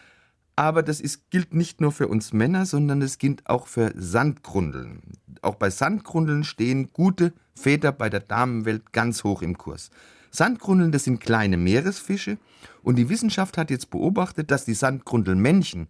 Aber 0.56 0.82
das 0.82 1.00
ist, 1.00 1.30
gilt 1.30 1.54
nicht 1.54 1.80
nur 1.80 1.92
für 1.92 2.08
uns 2.08 2.32
Männer, 2.32 2.66
sondern 2.66 3.00
es 3.00 3.18
gilt 3.18 3.48
auch 3.48 3.68
für 3.68 3.92
Sandgrundeln. 3.94 5.02
Auch 5.40 5.54
bei 5.54 5.70
Sandgrundeln 5.70 6.42
stehen 6.42 6.90
gute 6.92 7.32
Väter 7.54 7.92
bei 7.92 8.10
der 8.10 8.20
Damenwelt 8.20 8.92
ganz 8.92 9.22
hoch 9.22 9.40
im 9.40 9.56
Kurs. 9.56 9.90
Sandgrundeln, 10.34 10.92
das 10.92 11.04
sind 11.04 11.20
kleine 11.20 11.58
Meeresfische 11.58 12.38
und 12.82 12.96
die 12.96 13.10
Wissenschaft 13.10 13.58
hat 13.58 13.70
jetzt 13.70 13.90
beobachtet, 13.90 14.50
dass 14.50 14.64
die 14.64 14.74
Sandgrundelmännchen, 14.74 15.88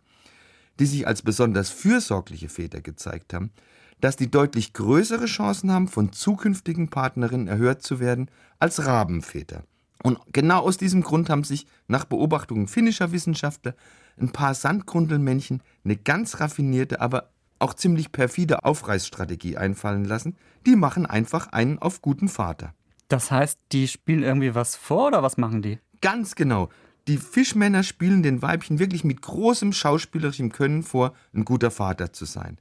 die 0.80 0.86
sich 0.86 1.06
als 1.06 1.22
besonders 1.22 1.70
fürsorgliche 1.70 2.48
Väter 2.48 2.80
gezeigt 2.80 3.34
haben, 3.34 3.52
dass 4.00 4.16
die 4.16 4.30
deutlich 4.30 4.72
größere 4.72 5.26
Chancen 5.26 5.70
haben, 5.70 5.86
von 5.86 6.12
zukünftigen 6.12 6.88
Partnerinnen 6.88 7.46
erhört 7.46 7.82
zu 7.82 8.00
werden 8.00 8.28
als 8.58 8.84
Rabenväter. 8.84 9.62
Und 10.02 10.18
genau 10.32 10.58
aus 10.62 10.76
diesem 10.76 11.02
Grund 11.02 11.30
haben 11.30 11.44
sich 11.44 11.68
nach 11.86 12.04
Beobachtungen 12.04 12.66
finnischer 12.66 13.12
Wissenschaftler 13.12 13.76
ein 14.20 14.32
paar 14.32 14.54
Sandgrundelmännchen 14.54 15.62
eine 15.84 15.96
ganz 15.96 16.40
raffinierte, 16.40 17.00
aber 17.00 17.30
auch 17.60 17.74
ziemlich 17.74 18.10
perfide 18.10 18.64
Aufreißstrategie 18.64 19.56
einfallen 19.56 20.04
lassen. 20.04 20.36
Die 20.66 20.74
machen 20.74 21.06
einfach 21.06 21.52
einen 21.52 21.78
auf 21.78 22.02
guten 22.02 22.28
Vater. 22.28 22.74
Das 23.12 23.30
heißt, 23.30 23.58
die 23.72 23.88
spielen 23.88 24.22
irgendwie 24.22 24.54
was 24.54 24.74
vor 24.74 25.08
oder 25.08 25.22
was 25.22 25.36
machen 25.36 25.60
die? 25.60 25.78
Ganz 26.00 26.34
genau. 26.34 26.70
Die 27.08 27.18
Fischmänner 27.18 27.82
spielen 27.82 28.22
den 28.22 28.40
Weibchen 28.40 28.78
wirklich 28.78 29.04
mit 29.04 29.20
großem 29.20 29.74
schauspielerischen 29.74 30.50
Können 30.50 30.82
vor, 30.82 31.12
ein 31.34 31.44
guter 31.44 31.70
Vater 31.70 32.14
zu 32.14 32.24
sein. 32.24 32.56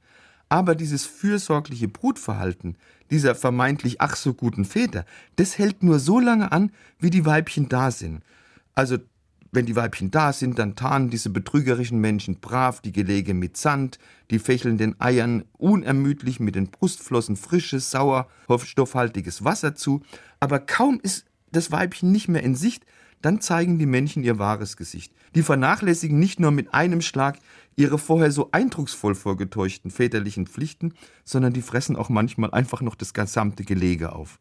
Aber 0.50 0.74
dieses 0.74 1.06
fürsorgliche 1.06 1.88
Brutverhalten 1.88 2.76
dieser 3.10 3.34
vermeintlich 3.34 4.02
ach 4.02 4.14
so 4.14 4.34
guten 4.34 4.66
Väter, 4.66 5.06
das 5.36 5.56
hält 5.56 5.82
nur 5.82 5.98
so 5.98 6.20
lange 6.20 6.52
an, 6.52 6.70
wie 6.98 7.08
die 7.08 7.24
Weibchen 7.24 7.70
da 7.70 7.90
sind. 7.90 8.22
Also 8.74 8.98
wenn 9.52 9.66
die 9.66 9.76
Weibchen 9.76 10.10
da 10.10 10.32
sind, 10.32 10.58
dann 10.58 10.76
tarnen 10.76 11.10
diese 11.10 11.28
betrügerischen 11.28 12.00
Menschen 12.00 12.40
brav 12.40 12.80
die 12.80 12.90
Gelege 12.90 13.34
mit 13.34 13.58
Sand, 13.58 13.98
die 14.30 14.38
fächeln 14.38 14.78
den 14.78 14.98
Eiern 14.98 15.44
unermüdlich 15.58 16.40
mit 16.40 16.54
den 16.54 16.68
Brustflossen 16.68 17.36
frisches, 17.36 17.90
sauerstoffhaltiges 17.90 19.44
Wasser 19.44 19.74
zu, 19.74 20.02
aber 20.40 20.58
kaum 20.58 20.98
ist 21.02 21.26
das 21.52 21.70
Weibchen 21.70 22.10
nicht 22.10 22.28
mehr 22.28 22.42
in 22.42 22.54
Sicht, 22.54 22.86
dann 23.20 23.40
zeigen 23.40 23.78
die 23.78 23.86
Männchen 23.86 24.24
ihr 24.24 24.38
wahres 24.38 24.76
Gesicht. 24.76 25.12
Die 25.34 25.42
vernachlässigen 25.42 26.18
nicht 26.18 26.40
nur 26.40 26.50
mit 26.50 26.74
einem 26.74 27.02
Schlag 27.02 27.38
ihre 27.76 27.98
vorher 27.98 28.32
so 28.32 28.48
eindrucksvoll 28.52 29.14
vorgetäuschten 29.14 29.90
väterlichen 29.90 30.46
Pflichten, 30.46 30.94
sondern 31.24 31.52
die 31.52 31.62
fressen 31.62 31.96
auch 31.96 32.08
manchmal 32.08 32.50
einfach 32.50 32.80
noch 32.80 32.94
das 32.94 33.14
gesamte 33.14 33.64
Gelege 33.64 34.12
auf. 34.12 34.38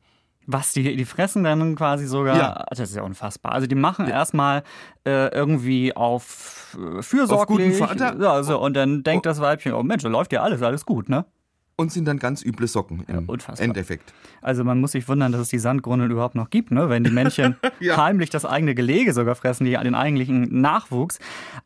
Was, 0.48 0.74
die, 0.74 0.96
die 0.96 1.06
fressen 1.06 1.44
dann 1.44 1.76
quasi 1.76 2.08
sogar, 2.08 2.38
ja. 2.38 2.66
das 2.70 2.80
ist 2.80 2.96
ja 2.96 3.04
unfassbar. 3.04 3.52
Also 3.52 3.68
die 3.68 3.76
machen 3.76 4.08
ja. 4.08 4.14
erstmal 4.14 4.64
äh, 5.06 5.34
irgendwie 5.34 5.96
auf 5.96 6.76
äh, 6.76 7.02
fürsorglich. 7.02 7.40
Auf 7.40 7.48
guten 7.48 7.74
Vater. 7.74 8.20
Ja, 8.20 8.34
also, 8.34 8.60
und 8.60 8.74
dann 8.74 9.04
denkt 9.04 9.26
oh. 9.26 9.30
das 9.30 9.40
Weibchen, 9.40 9.74
oh 9.74 9.84
Mensch, 9.84 10.04
da 10.04 10.10
läuft 10.10 10.34
ja 10.34 10.42
alles, 10.42 10.62
alles 10.62 10.86
gut, 10.86 11.10
ne? 11.10 11.26
und 11.82 11.92
sind 11.92 12.06
dann 12.06 12.20
ganz 12.20 12.44
üble 12.44 12.68
Socken 12.68 13.04
im 13.08 13.28
unfassbar. 13.28 13.66
Endeffekt. 13.66 14.14
Also 14.42 14.64
man 14.64 14.80
muss 14.80 14.94
sich 14.94 15.08
wundern, 15.08 15.32
dass 15.32 15.42
es 15.42 15.50
die 15.50 15.60
Sandgrundel 15.60 16.10
überhaupt 16.12 16.36
noch 16.36 16.50
gibt, 16.50 16.72
ne? 16.72 16.90
wenn 16.90 17.04
die 17.04 17.12
Männchen 17.12 17.56
Ja. 17.80 17.98
heimlich 17.98 18.30
das 18.30 18.46
eigene 18.46 18.76
Gelege 18.76 19.14
sogar 19.14 19.36
fressen, 19.36 19.66
die, 19.66 19.72
den 19.72 19.96
eigentlichen 19.96 20.62
Nachwuchs. 20.62 21.20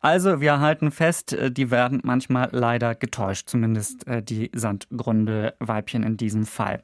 Also 0.05 0.39
wir 0.39 0.59
halten 0.59 0.91
fest, 0.91 1.33
äh, 1.33 1.49
die 1.49 1.71
werden 1.71 1.99
manchmal 2.03 2.49
leider 2.51 2.93
getäuscht, 2.93 3.49
zumindest 3.49 4.05
äh, 4.05 4.21
die 4.21 4.51
Sandgrundelweibchen 4.53 6.03
in 6.03 6.15
diesem 6.15 6.45
Fall. 6.45 6.83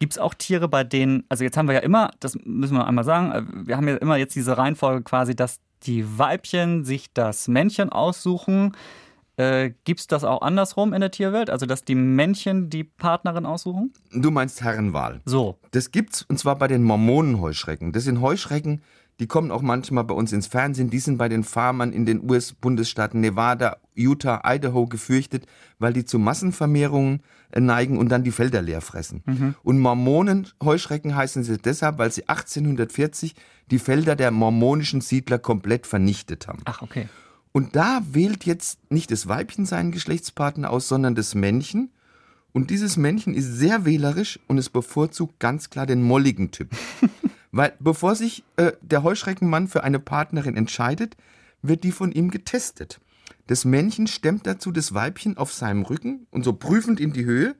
Gibt 0.00 0.14
es 0.14 0.18
auch 0.18 0.34
Tiere, 0.34 0.66
bei 0.66 0.82
denen, 0.82 1.22
also 1.28 1.44
jetzt 1.44 1.56
haben 1.56 1.68
wir 1.68 1.76
ja 1.76 1.80
immer, 1.80 2.10
das 2.18 2.36
müssen 2.44 2.76
wir 2.76 2.84
einmal 2.84 3.04
sagen, 3.04 3.30
äh, 3.30 3.68
wir 3.68 3.76
haben 3.76 3.86
ja 3.86 3.94
immer 3.98 4.16
jetzt 4.16 4.34
diese 4.34 4.58
Reihenfolge 4.58 5.04
quasi, 5.04 5.36
dass 5.36 5.60
die 5.84 6.18
Weibchen 6.18 6.84
sich 6.84 7.12
das 7.14 7.46
Männchen 7.46 7.90
aussuchen. 7.90 8.72
Äh, 9.36 9.70
Gibt 9.84 10.00
es 10.00 10.08
das 10.08 10.24
auch 10.24 10.42
andersrum 10.42 10.92
in 10.92 11.00
der 11.00 11.12
Tierwelt? 11.12 11.50
Also, 11.50 11.66
dass 11.66 11.84
die 11.84 11.94
Männchen 11.94 12.68
die 12.68 12.82
Partnerin 12.82 13.46
aussuchen? 13.46 13.92
Du 14.10 14.32
meinst 14.32 14.64
Herrenwahl. 14.64 15.20
So. 15.24 15.56
Das 15.70 15.92
gibt's 15.92 16.22
und 16.22 16.40
zwar 16.40 16.56
bei 16.56 16.66
den 16.66 16.82
Mormonenheuschrecken. 16.82 17.92
Das 17.92 18.02
sind 18.02 18.20
Heuschrecken, 18.20 18.82
die 19.18 19.26
kommen 19.26 19.50
auch 19.50 19.62
manchmal 19.62 20.04
bei 20.04 20.14
uns 20.14 20.32
ins 20.32 20.46
Fernsehen. 20.46 20.90
Die 20.90 20.98
sind 20.98 21.16
bei 21.16 21.28
den 21.28 21.42
Farmern 21.42 21.92
in 21.92 22.04
den 22.04 22.28
US-Bundesstaaten 22.28 23.20
Nevada, 23.20 23.78
Utah, 23.94 24.42
Idaho 24.44 24.86
gefürchtet, 24.86 25.46
weil 25.78 25.94
die 25.94 26.04
zu 26.04 26.18
Massenvermehrungen 26.18 27.22
äh, 27.50 27.60
neigen 27.60 27.96
und 27.96 28.10
dann 28.10 28.24
die 28.24 28.30
Felder 28.30 28.60
leer 28.60 28.82
fressen. 28.82 29.22
Und 29.62 29.78
Mormonenheuschrecken 29.78 31.14
heißen 31.14 31.44
sie 31.44 31.56
deshalb, 31.56 31.98
weil 31.98 32.12
sie 32.12 32.28
1840 32.28 33.34
die 33.70 33.78
Felder 33.78 34.16
der 34.16 34.30
mormonischen 34.30 35.00
Siedler 35.00 35.38
komplett 35.38 35.86
vernichtet 35.86 36.46
haben. 36.46 36.60
Ach, 36.66 36.82
okay. 36.82 37.08
Und 37.52 37.74
da 37.74 38.02
wählt 38.10 38.44
jetzt 38.44 38.90
nicht 38.90 39.10
das 39.10 39.28
Weibchen 39.28 39.64
seinen 39.64 39.92
Geschlechtspartner 39.92 40.70
aus, 40.70 40.88
sondern 40.88 41.14
das 41.14 41.34
Männchen. 41.34 41.90
Und 42.52 42.68
dieses 42.68 42.98
Männchen 42.98 43.32
ist 43.32 43.46
sehr 43.46 43.86
wählerisch 43.86 44.38
und 44.46 44.58
es 44.58 44.68
bevorzugt 44.68 45.40
ganz 45.40 45.70
klar 45.70 45.86
den 45.86 46.02
molligen 46.02 46.50
Typ. 46.50 46.68
Weil 47.56 47.72
bevor 47.78 48.14
sich 48.14 48.44
äh, 48.56 48.72
der 48.82 49.02
Heuschreckenmann 49.02 49.66
für 49.66 49.82
eine 49.82 49.98
Partnerin 49.98 50.58
entscheidet, 50.58 51.16
wird 51.62 51.84
die 51.84 51.92
von 51.92 52.12
ihm 52.12 52.30
getestet. 52.30 53.00
Das 53.46 53.64
Männchen 53.64 54.06
stemmt 54.06 54.46
dazu 54.46 54.72
das 54.72 54.92
Weibchen 54.92 55.38
auf 55.38 55.54
seinem 55.54 55.80
Rücken 55.80 56.26
und 56.30 56.44
so 56.44 56.52
prüfend 56.52 57.00
in 57.00 57.14
die 57.14 57.24
Höhe. 57.24 57.54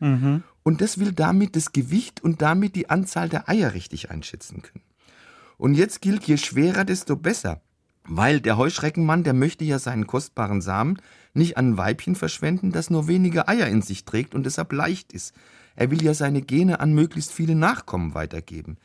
Und 0.64 0.82
das 0.82 0.98
will 0.98 1.12
damit 1.12 1.56
das 1.56 1.72
Gewicht 1.72 2.22
und 2.22 2.42
damit 2.42 2.76
die 2.76 2.90
Anzahl 2.90 3.30
der 3.30 3.48
Eier 3.48 3.72
richtig 3.72 4.10
einschätzen 4.10 4.60
können. 4.60 4.84
Und 5.56 5.74
jetzt 5.74 6.02
gilt, 6.02 6.24
je 6.24 6.36
schwerer, 6.36 6.84
desto 6.84 7.16
besser. 7.16 7.62
Weil 8.04 8.42
der 8.42 8.58
Heuschreckenmann, 8.58 9.24
der 9.24 9.32
möchte 9.32 9.64
ja 9.64 9.78
seinen 9.78 10.06
kostbaren 10.06 10.60
Samen 10.60 10.98
nicht 11.32 11.56
an 11.56 11.70
ein 11.70 11.78
Weibchen 11.78 12.16
verschwenden, 12.16 12.70
das 12.70 12.90
nur 12.90 13.08
wenige 13.08 13.48
Eier 13.48 13.68
in 13.68 13.80
sich 13.80 14.04
trägt 14.04 14.34
und 14.34 14.44
deshalb 14.44 14.72
leicht 14.72 15.14
ist. 15.14 15.34
Er 15.74 15.90
will 15.90 16.02
ja 16.02 16.12
seine 16.12 16.42
Gene 16.42 16.80
an 16.80 16.92
möglichst 16.92 17.32
viele 17.32 17.54
Nachkommen 17.54 18.12
weitergeben. 18.12 18.76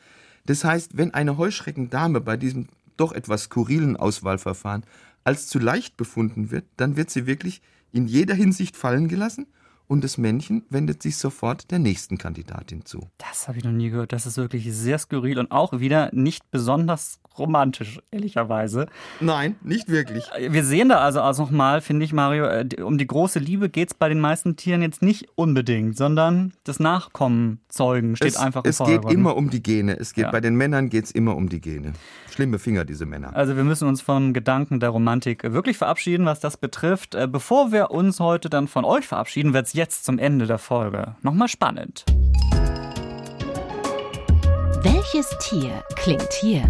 Das 0.46 0.64
heißt, 0.64 0.96
wenn 0.96 1.14
eine 1.14 1.36
Heuschreckendame 1.38 2.20
bei 2.20 2.36
diesem 2.36 2.68
doch 2.96 3.12
etwas 3.12 3.44
skurrilen 3.44 3.96
Auswahlverfahren 3.96 4.84
als 5.24 5.46
zu 5.46 5.58
leicht 5.58 5.96
befunden 5.96 6.50
wird, 6.50 6.64
dann 6.76 6.96
wird 6.96 7.10
sie 7.10 7.26
wirklich 7.26 7.62
in 7.92 8.06
jeder 8.06 8.34
Hinsicht 8.34 8.76
fallen 8.76 9.08
gelassen 9.08 9.46
und 9.86 10.02
das 10.02 10.18
Männchen 10.18 10.64
wendet 10.70 11.02
sich 11.02 11.16
sofort 11.16 11.70
der 11.70 11.78
nächsten 11.78 12.18
Kandidatin 12.18 12.84
zu. 12.84 13.08
Das 13.18 13.46
habe 13.46 13.58
ich 13.58 13.64
noch 13.64 13.72
nie 13.72 13.90
gehört. 13.90 14.12
Das 14.12 14.26
ist 14.26 14.36
wirklich 14.36 14.72
sehr 14.72 14.98
skurril 14.98 15.38
und 15.38 15.50
auch 15.50 15.78
wieder 15.80 16.10
nicht 16.12 16.50
besonders 16.50 17.20
romantisch, 17.38 17.98
ehrlicherweise. 18.10 18.86
Nein, 19.20 19.56
nicht 19.62 19.88
wirklich. 19.88 20.24
Wir 20.48 20.64
sehen 20.64 20.88
da 20.88 20.98
also 20.98 21.20
auch 21.20 21.38
nochmal, 21.38 21.80
finde 21.80 22.04
ich, 22.04 22.12
Mario, 22.12 22.44
äh, 22.46 22.66
um 22.82 22.98
die 22.98 23.06
große 23.06 23.38
Liebe 23.38 23.68
geht 23.68 23.88
es 23.90 23.94
bei 23.94 24.08
den 24.08 24.20
meisten 24.20 24.56
Tieren 24.56 24.82
jetzt 24.82 25.02
nicht 25.02 25.28
unbedingt, 25.34 25.96
sondern 25.96 26.52
das 26.64 26.80
Nachkommen 26.80 27.60
zeugen 27.68 28.16
steht 28.16 28.28
es, 28.28 28.36
einfach 28.36 28.64
im 28.64 28.70
Es 28.70 28.78
geht 28.78 29.04
immer 29.10 29.36
um 29.36 29.50
die 29.50 29.62
Gene. 29.62 29.98
Es 29.98 30.12
geht 30.14 30.24
Ja. 30.24 30.30
bei 30.30 30.40
den 30.40 30.54
Männern 30.56 30.88
geht 30.88 31.04
es 31.06 31.10
immer 31.10 31.36
um 31.36 31.48
die 31.48 31.60
Gene. 31.60 31.92
Schlimme 32.30 32.58
Finger, 32.58 32.84
diese 32.84 33.04
Männer. 33.06 33.34
Also 33.34 33.56
wir 33.56 33.64
müssen 33.64 33.88
uns 33.88 34.00
vom 34.00 34.32
Gedanken 34.32 34.80
der 34.80 34.90
Romantik 34.90 35.42
wirklich 35.52 35.76
verabschieden, 35.78 36.24
was 36.26 36.40
das 36.40 36.56
betrifft. 36.56 37.14
Äh, 37.14 37.26
Bevor 37.26 37.72
wir 37.72 37.90
uns 37.90 38.20
heute 38.20 38.48
dann 38.50 38.68
von 38.68 38.84
euch 38.84 39.06
verabschieden, 39.06 39.52
wird 39.52 39.66
es 39.66 39.72
jetzt 39.72 40.04
zum 40.04 40.18
Ende 40.18 40.46
der 40.46 40.58
Folge 40.58 41.16
nochmal 41.22 41.48
spannend. 41.48 42.04
Welches 44.82 45.28
Tier 45.38 45.82
klingt 45.94 46.32
hier? 46.40 46.62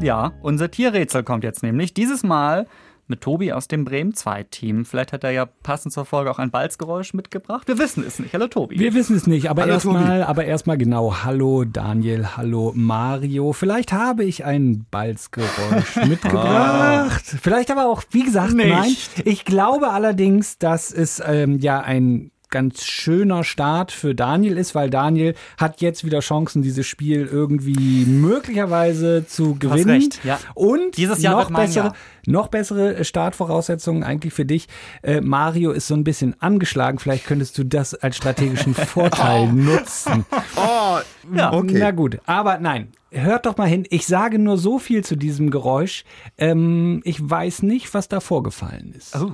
Ja, 0.00 0.32
unser 0.42 0.70
Tierrätsel 0.70 1.22
kommt 1.22 1.44
jetzt 1.44 1.62
nämlich. 1.62 1.94
Dieses 1.94 2.24
Mal 2.24 2.66
mit 3.06 3.20
Tobi 3.20 3.52
aus 3.52 3.68
dem 3.68 3.84
Bremen 3.84 4.14
2 4.14 4.42
Team. 4.44 4.84
Vielleicht 4.84 5.12
hat 5.12 5.22
er 5.22 5.30
ja 5.30 5.46
passend 5.46 5.92
zur 5.92 6.04
Folge 6.04 6.30
auch 6.30 6.38
ein 6.40 6.50
Balzgeräusch 6.50 7.14
mitgebracht. 7.14 7.68
Wir 7.68 7.78
wissen 7.78 8.04
es 8.06 8.18
nicht. 8.18 8.32
Hallo 8.34 8.48
Tobi. 8.48 8.78
Wir 8.78 8.94
wissen 8.94 9.16
es 9.16 9.26
nicht, 9.28 9.48
aber 9.48 9.66
erstmal, 9.66 10.24
aber 10.24 10.44
erstmal 10.44 10.76
genau. 10.76 11.22
Hallo 11.22 11.64
Daniel, 11.64 12.36
hallo 12.36 12.72
Mario. 12.74 13.52
Vielleicht 13.52 13.92
habe 13.92 14.24
ich 14.24 14.44
ein 14.44 14.86
Balzgeräusch 14.90 15.96
mitgebracht. 16.08 17.22
Vielleicht 17.24 17.70
aber 17.70 17.86
auch, 17.86 18.02
wie 18.10 18.24
gesagt, 18.24 18.54
Nicht. 18.54 18.68
nein. 18.68 18.92
Ich 19.24 19.44
glaube 19.44 19.90
allerdings, 19.90 20.58
dass 20.58 20.90
es 20.90 21.22
ähm, 21.24 21.58
ja 21.58 21.80
ein 21.80 22.32
ganz 22.52 22.84
schöner 22.84 23.42
Start 23.42 23.90
für 23.90 24.14
Daniel 24.14 24.56
ist, 24.56 24.76
weil 24.76 24.88
Daniel 24.90 25.34
hat 25.58 25.80
jetzt 25.80 26.04
wieder 26.04 26.20
Chancen, 26.20 26.62
dieses 26.62 26.86
Spiel 26.86 27.26
irgendwie 27.26 28.04
möglicherweise 28.06 29.26
zu 29.26 29.56
gewinnen. 29.56 29.90
recht, 29.90 30.24
ja. 30.24 30.38
Und 30.54 30.96
Dieses 30.96 31.20
Jahr 31.22 31.40
noch 31.42 31.50
bessere, 31.50 31.86
Jahr. 31.86 31.94
noch 32.26 32.46
bessere 32.48 33.04
Startvoraussetzungen 33.04 34.04
eigentlich 34.04 34.32
für 34.32 34.44
dich. 34.44 34.68
Äh, 35.02 35.20
Mario 35.20 35.72
ist 35.72 35.88
so 35.88 35.94
ein 35.94 36.04
bisschen 36.04 36.40
angeschlagen. 36.40 37.00
Vielleicht 37.00 37.26
könntest 37.26 37.58
du 37.58 37.64
das 37.64 37.94
als 37.94 38.16
strategischen 38.16 38.74
Vorteil 38.74 39.52
nutzen. 39.52 40.24
Oh, 40.56 40.98
Ja. 41.34 41.52
okay. 41.52 41.78
Na 41.80 41.90
gut, 41.90 42.20
aber 42.26 42.58
nein. 42.58 42.92
Hört 43.10 43.44
doch 43.46 43.56
mal 43.58 43.68
hin. 43.68 43.84
Ich 43.90 44.06
sage 44.06 44.38
nur 44.38 44.56
so 44.56 44.78
viel 44.78 45.04
zu 45.04 45.16
diesem 45.16 45.50
Geräusch. 45.50 46.04
Ähm, 46.38 47.02
ich 47.04 47.18
weiß 47.28 47.62
nicht, 47.62 47.92
was 47.92 48.08
da 48.08 48.20
vorgefallen 48.20 48.94
ist. 48.96 49.16
Oh. 49.16 49.32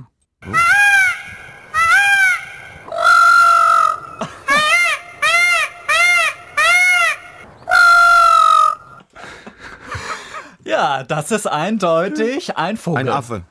Ja, 10.68 11.02
das 11.02 11.30
ist 11.30 11.46
eindeutig 11.46 12.56
ein 12.56 12.76
Vogel. 12.76 13.00
Ein 13.00 13.08
Affe. 13.08 13.42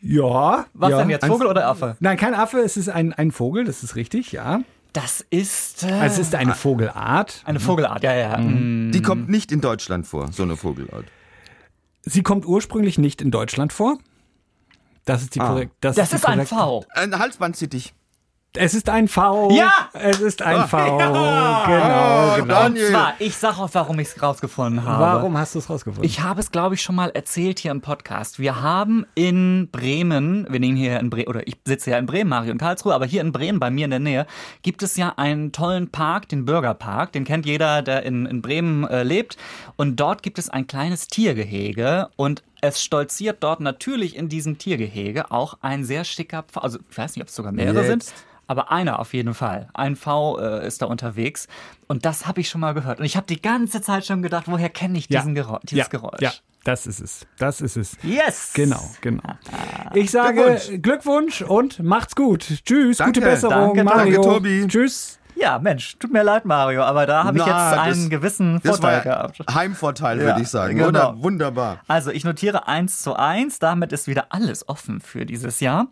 Ja. 0.00 0.66
Was 0.74 0.90
ja. 0.90 0.98
denn 0.98 1.10
jetzt, 1.10 1.26
Vogel 1.26 1.46
oder 1.46 1.66
Affe? 1.68 1.96
Nein, 2.00 2.16
kein 2.16 2.34
Affe. 2.34 2.58
Es 2.60 2.76
ist 2.76 2.88
ein, 2.88 3.12
ein 3.12 3.30
Vogel. 3.32 3.64
Das 3.64 3.82
ist 3.82 3.96
richtig, 3.96 4.32
ja. 4.32 4.60
Das 4.92 5.24
ist 5.30 5.84
äh, 5.84 5.92
Also 5.92 6.20
es 6.20 6.28
ist 6.28 6.34
eine 6.34 6.54
Vogelart. 6.54 7.42
eine 7.44 7.60
Vogelart, 7.60 8.02
ja, 8.02 8.12
ja. 8.14 8.36
Mm. 8.38 8.90
Die 8.92 9.02
kommt 9.02 9.28
nicht 9.28 9.52
in 9.52 9.60
Deutschland 9.60 10.06
vor, 10.06 10.32
so 10.32 10.42
eine 10.42 10.56
Vogelart. 10.56 11.04
Sie 12.02 12.22
kommt 12.22 12.44
ursprünglich 12.46 12.98
nicht 12.98 13.22
in 13.22 13.30
Deutschland 13.30 13.72
vor. 13.72 13.98
Das 15.04 15.22
ist 15.22 15.34
die 15.36 15.40
Ah. 15.40 15.46
korrekt. 15.48 15.72
Das 15.80 15.94
die 15.94 16.02
ist 16.02 16.14
ein 16.26 16.38
korrekte- 16.38 16.46
V. 16.56 16.84
Ein 16.94 17.18
Halsbandsittich. 17.18 17.94
Es 18.56 18.74
ist 18.74 18.88
ein 18.88 19.06
V. 19.06 19.50
Ja! 19.52 19.72
Es 19.92 20.20
ist 20.20 20.42
ein 20.42 20.66
V. 20.66 20.76
Oh, 21.10 21.66
Genau, 21.66 22.34
genau. 22.36 22.46
Daniel. 22.46 22.84
Und 22.86 22.90
zwar, 22.90 23.14
ich 23.18 23.36
sag 23.36 23.58
auch, 23.58 23.70
warum 23.72 23.98
ich 24.00 24.08
es 24.08 24.20
rausgefunden 24.22 24.84
habe. 24.84 25.02
Warum 25.02 25.38
hast 25.38 25.54
du 25.54 25.60
es 25.60 25.70
rausgefunden? 25.70 26.04
Ich 26.04 26.20
habe 26.20 26.40
es, 26.40 26.50
glaube 26.50 26.74
ich, 26.74 26.82
schon 26.82 26.94
mal 26.96 27.10
erzählt 27.10 27.60
hier 27.60 27.70
im 27.70 27.80
Podcast. 27.80 28.38
Wir 28.38 28.60
haben 28.60 29.06
in 29.14 29.68
Bremen, 29.70 30.46
wir 30.50 30.58
nehmen 30.58 30.76
hier 30.76 30.98
in 30.98 31.10
Bremen, 31.10 31.28
oder 31.28 31.46
ich 31.46 31.56
sitze 31.64 31.90
ja 31.90 31.98
in 31.98 32.06
Bremen, 32.06 32.28
Mario 32.30 32.50
in 32.50 32.58
Karlsruhe, 32.58 32.94
aber 32.94 33.06
hier 33.06 33.20
in 33.20 33.30
Bremen, 33.32 33.60
bei 33.60 33.70
mir 33.70 33.84
in 33.84 33.90
der 33.90 34.00
Nähe, 34.00 34.26
gibt 34.62 34.82
es 34.82 34.96
ja 34.96 35.14
einen 35.16 35.52
tollen 35.52 35.90
Park, 35.90 36.28
den 36.28 36.44
Bürgerpark. 36.44 37.12
Den 37.12 37.24
kennt 37.24 37.46
jeder, 37.46 37.82
der 37.82 38.02
in, 38.04 38.26
in 38.26 38.42
Bremen 38.42 38.84
äh, 38.88 39.02
lebt. 39.04 39.36
Und 39.76 39.96
dort 39.96 40.22
gibt 40.24 40.38
es 40.38 40.50
ein 40.50 40.66
kleines 40.66 41.06
Tiergehege 41.06 42.08
und 42.16 42.42
es 42.60 42.82
stolziert 42.82 43.42
dort 43.42 43.60
natürlich 43.60 44.16
in 44.16 44.28
diesem 44.28 44.58
Tiergehege 44.58 45.30
auch 45.30 45.58
ein 45.62 45.84
sehr 45.84 46.04
schicker 46.04 46.42
Pfau. 46.42 46.60
Also, 46.60 46.78
ich 46.90 46.98
weiß 46.98 47.16
nicht, 47.16 47.22
ob 47.22 47.28
es 47.28 47.34
sogar 47.34 47.52
mehrere 47.52 47.86
Jetzt. 47.86 48.08
sind. 48.08 48.14
Aber 48.46 48.72
einer 48.72 48.98
auf 48.98 49.14
jeden 49.14 49.32
Fall. 49.32 49.68
Ein 49.74 49.94
V 49.94 50.40
äh, 50.40 50.66
ist 50.66 50.82
da 50.82 50.86
unterwegs. 50.86 51.46
Und 51.86 52.04
das 52.04 52.26
habe 52.26 52.40
ich 52.40 52.48
schon 52.48 52.60
mal 52.60 52.74
gehört. 52.74 52.98
Und 52.98 53.04
ich 53.04 53.16
habe 53.16 53.26
die 53.26 53.40
ganze 53.40 53.80
Zeit 53.80 54.04
schon 54.04 54.22
gedacht, 54.22 54.46
woher 54.48 54.68
kenne 54.68 54.98
ich 54.98 55.06
diesen 55.06 55.36
Gerä 55.36 55.60
dieses 55.62 55.84
ja, 55.84 55.88
Geräusch? 55.88 56.20
Ja, 56.20 56.32
das 56.64 56.88
ist 56.88 57.00
es. 57.00 57.26
Das 57.38 57.60
ist 57.60 57.76
es. 57.76 57.96
Yes! 58.02 58.50
Genau, 58.54 58.82
genau. 59.00 59.22
Ich 59.94 60.10
sage 60.10 60.34
Glückwunsch. 60.34 60.82
Glückwunsch, 60.82 61.42
und 61.42 61.78
macht's 61.80 62.16
gut. 62.16 62.44
Tschüss, 62.64 62.98
Danke. 62.98 63.20
gute 63.20 63.30
Besserung, 63.30 63.74
Danke, 63.74 63.84
danke, 63.84 63.94
Mario. 63.94 64.22
Tobi. 64.22 64.66
Tschüss. 64.66 65.19
Ja, 65.40 65.58
Mensch, 65.58 65.96
tut 65.98 66.12
mir 66.12 66.22
leid, 66.22 66.44
Mario, 66.44 66.82
aber 66.82 67.06
da 67.06 67.24
habe 67.24 67.38
ich 67.38 67.44
jetzt 67.46 67.54
einen 67.56 68.02
das- 68.02 68.10
gewissen 68.10 68.60
Vorteil 68.60 69.00
gehabt. 69.02 69.38
Heimvorteil, 69.52 70.18
Ja, 70.20 70.24
würde 70.26 70.42
ich 70.42 70.48
sagen, 70.48 70.76
genau. 70.76 70.88
oder? 70.88 71.22
Wunderbar. 71.22 71.78
Also, 71.88 72.10
ich 72.10 72.24
notiere 72.24 72.68
1 72.68 73.00
zu 73.02 73.16
1. 73.16 73.58
Damit 73.58 73.92
ist 73.92 74.06
wieder 74.06 74.26
alles 74.30 74.68
offen 74.68 75.00
für 75.00 75.24
dieses 75.24 75.60
Jahr. 75.60 75.86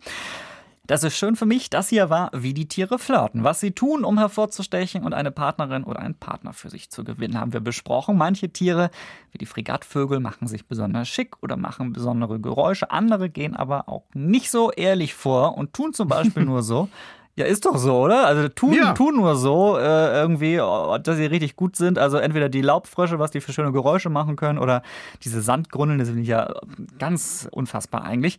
Das 0.85 1.03
ist 1.03 1.15
schön 1.17 1.35
für 1.35 1.45
mich. 1.45 1.69
Das 1.69 1.87
hier 1.89 2.09
war, 2.09 2.31
wie 2.33 2.53
die 2.55 2.67
Tiere 2.67 2.97
flirten. 2.97 3.43
Was 3.43 3.59
sie 3.59 3.71
tun, 3.71 4.03
um 4.03 4.17
hervorzustechen 4.17 5.03
und 5.03 5.13
eine 5.13 5.29
Partnerin 5.29 5.83
oder 5.83 5.99
einen 5.99 6.15
Partner 6.15 6.51
für 6.53 6.69
sich 6.69 6.89
zu 6.89 7.03
gewinnen, 7.03 7.39
haben 7.39 7.53
wir 7.53 7.59
besprochen. 7.59 8.17
Manche 8.17 8.49
Tiere, 8.49 8.89
wie 9.31 9.37
die 9.37 9.45
Fregattvögel, 9.45 10.19
machen 10.19 10.47
sich 10.47 10.65
besonders 10.67 11.07
schick 11.07 11.35
oder 11.43 11.57
machen 11.57 11.93
besondere 11.93 12.39
Geräusche. 12.39 12.89
Andere 12.89 13.29
gehen 13.29 13.55
aber 13.55 13.87
auch 13.87 14.03
nicht 14.15 14.49
so 14.49 14.71
ehrlich 14.71 15.13
vor 15.13 15.57
und 15.59 15.73
tun 15.73 15.93
zum 15.93 16.07
Beispiel 16.07 16.43
nur 16.45 16.63
so, 16.63 16.89
Ja, 17.39 17.45
ist 17.45 17.65
doch 17.65 17.77
so, 17.77 17.97
oder? 18.01 18.27
Also 18.27 18.49
tun, 18.49 18.73
Ja. 18.73 18.91
tun 18.93 19.15
nur 19.15 19.35
so 19.37 19.77
äh, 19.77 19.81
irgendwie, 20.19 20.59
oh, 20.59 20.97
dass 20.97 21.15
sie 21.15 21.25
richtig 21.25 21.55
gut 21.55 21.77
sind. 21.77 21.97
Also 21.97 22.17
entweder 22.17 22.49
die 22.49 22.61
Laubfrösche, 22.61 23.17
was 23.17 23.31
die 23.31 23.39
für 23.39 23.53
schöne 23.53 23.71
Geräusche 23.71 24.09
machen 24.09 24.35
können, 24.35 24.59
oder 24.59 24.83
diese 25.23 25.41
Sandgrundeln, 25.41 25.99
das 25.99 26.09
finde 26.09 26.23
ich 26.23 26.27
ja 26.27 26.53
ganz 26.99 27.47
unfassbar 27.51 28.03
eigentlich. 28.03 28.37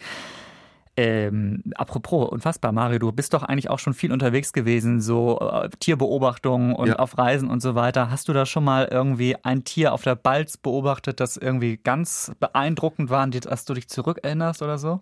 Ähm, 0.97 1.63
apropos, 1.77 2.29
unfassbar, 2.29 2.73
Mario, 2.73 2.99
du 2.99 3.11
bist 3.13 3.33
doch 3.33 3.43
eigentlich 3.43 3.71
auch 3.71 3.79
schon 3.79 3.95
viel 3.95 4.13
unterwegs 4.13 4.53
gewesen, 4.53 5.01
so 5.01 5.39
äh, 5.41 5.71
Tierbeobachtungen 5.79 6.75
und 6.75 6.89
Ja. 6.89 6.97
auf 6.97 7.17
Reisen 7.17 7.49
und 7.49 7.63
so 7.63 7.75
weiter. 7.75 8.11
Hast 8.11 8.29
du 8.29 8.35
da 8.35 8.45
schon 8.45 8.65
mal 8.65 8.87
irgendwie 8.91 9.35
ein 9.43 9.65
Tier 9.65 9.95
auf 9.95 10.03
der 10.03 10.15
Balz 10.17 10.59
beobachtet, 10.59 11.21
das 11.21 11.39
irgendwie 11.39 11.79
ganz 11.79 12.33
beeindruckend 12.39 13.09
war, 13.09 13.23
an 13.23 13.31
das 13.31 13.65
du 13.65 13.73
dich 13.73 13.89
zurückerinnerst 13.89 14.61
oder 14.63 14.77
so? 14.77 15.01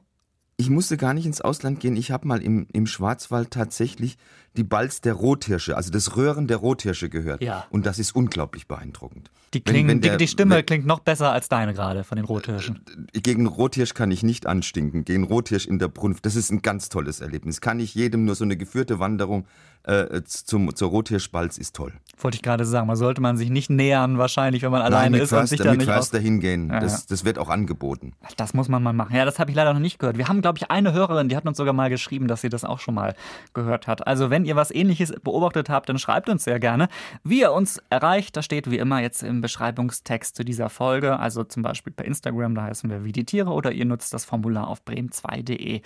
Ich 0.61 0.71
musste 0.71 0.97
gar 0.97 1.15
nicht 1.15 1.25
ins 1.25 1.41
Ausland 1.41 1.79
gehen. 1.79 1.97
Ich 1.97 2.11
habe 2.11 2.27
mal 2.27 2.43
im, 2.43 2.67
im 2.73 2.89
Schwarzwald 2.89 3.53
tatsächlich 3.53 4.19
die 4.59 4.65
Balz 4.65 5.01
der 5.01 5.15
Rothirsche, 5.15 5.77
also 5.77 5.91
das 5.91 6.17
Röhren 6.17 6.47
der 6.49 6.59
Rothirsche 6.59 7.09
gehört. 7.09 7.43
Ja. 7.43 7.65
Und 7.71 7.87
das 7.87 7.99
ist 7.99 8.15
unglaublich 8.15 8.67
beeindruckend. 8.69 9.31
Die, 9.55 9.59
Wenn- 9.59 9.65
klingen, 9.73 9.89
wenn 9.89 10.01
der- 10.03 10.13
die, 10.19 10.25
die 10.25 10.29
Stimme 10.29 10.57
wenn- 10.57 10.67
klingt 10.67 10.85
noch 10.87 10.99
besser 11.01 11.33
als 11.33 11.49
deine 11.49 11.73
gerade 11.73 12.05
von 12.05 12.17
den 12.17 12.27
Rothirschen. 12.27 12.81
Gegen 13.15 13.47
Rothirsch 13.47 13.95
kann 13.95 14.11
ich 14.11 14.23
nicht 14.23 14.47
anstinken. 14.47 15.05
Gegen 15.05 15.25
Rothirsch 15.25 15.67
in 15.67 15.79
der 15.79 15.89
Brunft, 15.89 16.27
das 16.27 16.37
ist 16.37 16.51
ein 16.51 16.61
ganz 16.61 16.91
tolles 16.91 17.21
Erlebnis. 17.23 17.61
Kann 17.63 17.81
ich 17.81 17.95
jedem 17.95 18.25
nur 18.27 18.35
so 18.35 18.45
eine 18.45 18.57
geführte 18.59 18.99
Wanderung 18.99 19.47
äh, 19.85 20.23
zum, 20.25 20.75
zur 20.75 20.91
Rothirschbalz 20.91 21.57
ist 21.57 21.75
toll. 21.75 21.95
Wollte 22.19 22.35
ich 22.35 22.43
gerade 22.43 22.67
sagen, 22.67 22.89
man 22.89 22.97
sollte 22.97 23.23
man 23.23 23.39
sich 23.39 23.49
nicht 23.49 23.71
nähern, 23.71 24.19
wahrscheinlich, 24.19 24.63
wenn 24.63 24.71
man 24.73 24.81
Nein, 24.83 24.93
alleine 24.93 25.17
ist 25.19 25.33
und 25.33 25.39
Förster, 25.39 25.47
sich 25.57 25.61
da 25.65 25.71
mit 25.71 25.79
nicht 25.81 25.89
Förster 25.89 26.19
hingehen. 26.19 26.69
Ja, 26.69 26.81
das, 26.81 27.07
das 27.07 27.25
wird 27.25 27.39
auch 27.39 27.49
angeboten. 27.49 28.13
Das 28.37 28.53
muss 28.53 28.69
man 28.69 28.83
mal 28.83 28.93
machen. 28.93 29.15
Ja, 29.17 29.25
das 29.25 29.39
habe 29.39 29.51
ich 29.51 29.57
leider 29.57 29.73
noch 29.73 29.81
nicht 29.81 29.99
gehört. 29.99 30.19
Wir 30.19 30.29
haben, 30.29 30.43
glaube 30.43 30.59
ich, 30.59 30.71
eine 30.71 30.93
Hörerin, 30.93 31.31
die 31.31 31.37
hat 31.37 31.47
uns 31.47 31.57
sogar 31.57 31.73
mal 31.73 31.89
geschrieben, 31.89 32.27
dass 32.29 32.43
sie 32.43 32.51
das 32.51 32.65
auch 32.65 32.81
schon 32.81 32.95
mal 32.95 33.15
gehört 33.55 33.87
hat. 33.87 34.07
Also, 34.07 34.29
wenn 34.29 34.45
ihr 34.49 34.57
was 34.57 34.71
ähnliches 34.71 35.13
beobachtet 35.23 35.69
habt, 35.69 35.89
dann 35.89 35.99
schreibt 35.99 36.29
uns 36.29 36.45
sehr 36.45 36.59
gerne. 36.59 36.89
Wie 37.23 37.41
ihr 37.41 37.53
uns 37.53 37.81
erreicht, 37.91 38.37
das 38.37 38.45
steht 38.45 38.71
wie 38.71 38.79
immer 38.79 39.01
jetzt 39.01 39.23
im 39.23 39.41
Beschreibungstext 39.41 40.35
zu 40.35 40.45
dieser 40.45 40.69
Folge. 40.71 41.19
Also 41.19 41.45
zum 41.45 41.63
Beispiel 41.63 41.93
per 41.93 42.07
Instagram, 42.07 42.55
da 42.55 42.63
heißen 42.65 42.91
wir 42.91 43.05
wie 43.05 43.13
die 43.13 43.25
Tiere, 43.25 43.51
oder 43.51 43.73
ihr 43.73 43.85
nutzt 43.85 44.13
das 44.13 44.25
Formular 44.25 44.69
auf 44.69 44.83
bremen2.de 44.87 45.83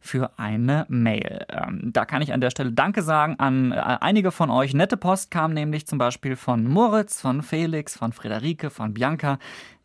für 0.00 0.38
eine 0.38 0.86
Mail. 0.88 1.46
Ähm, 1.50 1.90
da 1.92 2.04
kann 2.04 2.22
ich 2.22 2.32
an 2.32 2.40
der 2.40 2.50
Stelle 2.50 2.72
Danke 2.72 3.02
sagen 3.02 3.36
an 3.38 3.72
äh, 3.72 3.76
einige 3.76 4.32
von 4.32 4.50
euch. 4.50 4.74
Nette 4.74 4.96
Post 4.96 5.30
kam 5.30 5.52
nämlich 5.52 5.86
zum 5.86 5.98
Beispiel 5.98 6.36
von 6.36 6.66
Moritz, 6.66 7.20
von 7.20 7.42
Felix, 7.42 7.96
von 7.96 8.12
Friederike, 8.12 8.70
von 8.70 8.94
Bianca, 8.94 9.38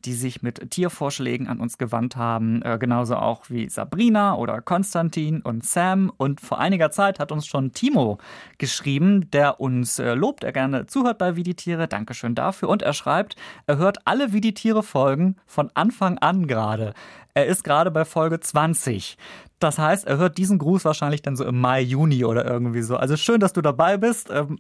die 0.06 0.14
sich 0.14 0.42
mit 0.42 0.72
Tiervorschlägen 0.72 1.48
an 1.48 1.60
uns 1.60 1.78
gewandt 1.78 2.16
haben. 2.16 2.62
Äh, 2.62 2.78
genauso 2.80 3.18
auch 3.18 3.50
wie 3.50 3.68
Sabrina 3.70 4.36
oder 4.36 4.62
Konstantin 4.62 5.42
und 5.42 5.66
Sam. 5.66 6.12
Und 6.16 6.42
vor 6.42 6.60
einiger 6.60 6.92
Zeit 6.92 7.20
hat 7.20 7.32
uns 7.32 7.46
schon 7.46 7.74
Timo 7.74 8.18
geschrieben, 8.58 9.30
der 9.32 9.60
uns 9.60 10.00
äh, 10.00 10.14
lobt, 10.14 10.44
er 10.44 10.54
gerne 10.54 10.86
zuhört 10.86 11.18
bei 11.18 11.36
Wie 11.36 11.44
die 11.44 11.56
Tiere. 11.56 11.88
Dankeschön 11.88 12.36
dafür. 12.36 12.70
Und 12.70 12.84
er 12.84 12.94
schreibt, 12.94 13.36
er 13.68 13.78
hört 13.78 14.00
alle 14.06 14.32
Wie 14.32 14.42
die 14.42 14.54
Tiere 14.54 14.84
Folgen 14.84 15.36
von 15.46 15.72
Anfang 15.74 16.18
an 16.20 16.48
gerade. 16.48 16.94
Er 17.36 17.48
ist 17.48 17.66
gerade 17.66 17.92
bei 17.92 18.06
Folge 18.06 18.40
20. 18.40 19.18
Das 19.60 19.78
heißt, 19.78 20.08
er 20.08 20.18
hört 20.18 20.38
diesen 20.38 20.58
Gruß 20.58 20.86
wahrscheinlich 20.86 21.22
dann 21.22 21.36
so 21.36 21.44
im 21.44 21.60
Mai, 21.60 21.82
Juni 21.82 22.24
oder 22.24 22.46
irgendwie 22.46 22.82
so. 22.82 22.96
Also 22.96 23.18
schön, 23.18 23.42
dass 23.42 23.52
du 23.52 23.62
dabei 23.62 23.98
bist. 23.98 24.30
Ähm, 24.32 24.60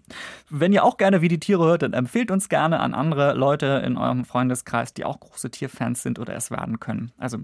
wenn 0.50 0.74
ihr 0.74 0.84
auch 0.84 0.98
gerne 0.98 1.22
wie 1.22 1.30
die 1.30 1.40
Tiere 1.40 1.64
hört, 1.66 1.84
dann 1.84 1.94
empfehlt 1.94 2.32
uns 2.32 2.50
gerne 2.50 2.82
an 2.82 2.94
andere 2.94 3.34
Leute 3.34 3.82
in 3.86 3.98
eurem 3.98 4.26
Freundeskreis, 4.26 4.94
die 4.94 5.06
auch 5.06 5.22
große 5.22 5.52
Tierfans 5.52 6.04
sind 6.04 6.20
oder 6.20 6.36
es 6.36 6.52
werden 6.52 6.82
können. 6.82 7.14
Also 7.18 7.38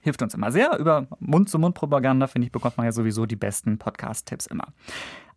hilft 0.00 0.22
uns 0.22 0.32
immer 0.32 0.50
sehr. 0.52 0.78
Über 0.78 1.06
Mund-zu-Mund-Propaganda, 1.20 2.26
finde 2.26 2.46
ich, 2.46 2.52
bekommt 2.52 2.78
man 2.78 2.86
ja 2.86 2.92
sowieso 2.92 3.26
die 3.26 3.36
besten 3.36 3.76
Podcast-Tipps 3.76 4.46
immer. 4.46 4.68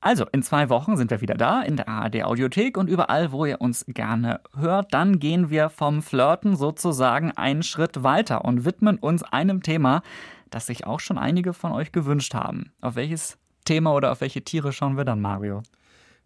Also, 0.04 0.26
in 0.32 0.42
zwei 0.42 0.70
Wochen 0.70 0.98
sind 0.98 1.12
wir 1.12 1.22
wieder 1.22 1.36
da 1.36 1.62
in 1.62 1.78
der 1.78 1.88
ARD 1.88 2.24
Audiothek 2.24 2.76
und 2.76 2.90
überall, 2.90 3.32
wo 3.32 3.46
ihr 3.46 3.62
uns 3.62 3.86
gerne 3.88 4.42
hört. 4.58 4.96
Dann 4.96 5.20
gehen 5.20 5.52
wir 5.52 5.70
vom 5.70 6.02
Flirten 6.02 6.56
sozusagen 6.56 7.32
einen 7.34 7.62
Schritt 7.62 8.02
weiter 8.02 8.44
und 8.44 8.66
widmen 8.66 8.98
uns 8.98 9.22
einem 9.22 9.62
Thema, 9.62 10.02
das 10.50 10.66
sich 10.66 10.88
auch 10.88 11.00
schon 11.00 11.20
einige 11.20 11.54
von 11.54 11.72
euch 11.72 11.92
gewünscht 11.92 12.34
haben. 12.34 12.72
Auf 12.82 12.96
welches 12.96 13.38
Thema 13.64 13.94
oder 13.94 14.12
auf 14.12 14.22
welche 14.22 14.44
Tiere 14.44 14.74
schauen 14.74 14.98
wir 14.98 15.06
dann, 15.06 15.22
Mario? 15.22 15.62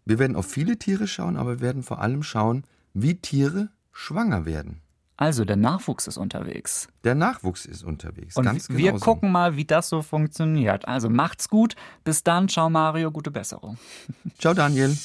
Wir 0.06 0.18
werden 0.18 0.36
auf 0.36 0.46
viele 0.46 0.78
Tiere 0.78 1.06
schauen, 1.06 1.36
aber 1.36 1.56
wir 1.56 1.60
werden 1.60 1.82
vor 1.82 2.00
allem 2.00 2.22
schauen, 2.22 2.64
wie 2.94 3.16
Tiere 3.20 3.68
schwanger 3.92 4.46
werden. 4.46 4.80
Also, 5.16 5.44
der 5.44 5.56
Nachwuchs 5.56 6.06
ist 6.06 6.18
unterwegs. 6.18 6.88
Der 7.04 7.14
Nachwuchs 7.14 7.64
ist 7.64 7.82
unterwegs. 7.82 8.36
Und 8.36 8.44
ganz 8.44 8.68
wir 8.68 8.76
genauso. 8.76 9.04
gucken 9.04 9.32
mal, 9.32 9.56
wie 9.56 9.64
das 9.64 9.88
so 9.88 10.02
funktioniert. 10.02 10.86
Also 10.86 11.08
macht's 11.08 11.48
gut. 11.48 11.74
Bis 12.04 12.22
dann. 12.22 12.48
Ciao, 12.48 12.68
Mario. 12.68 13.10
Gute 13.10 13.30
Besserung. 13.30 13.78
Ciao, 14.38 14.52
Daniel. 14.52 14.96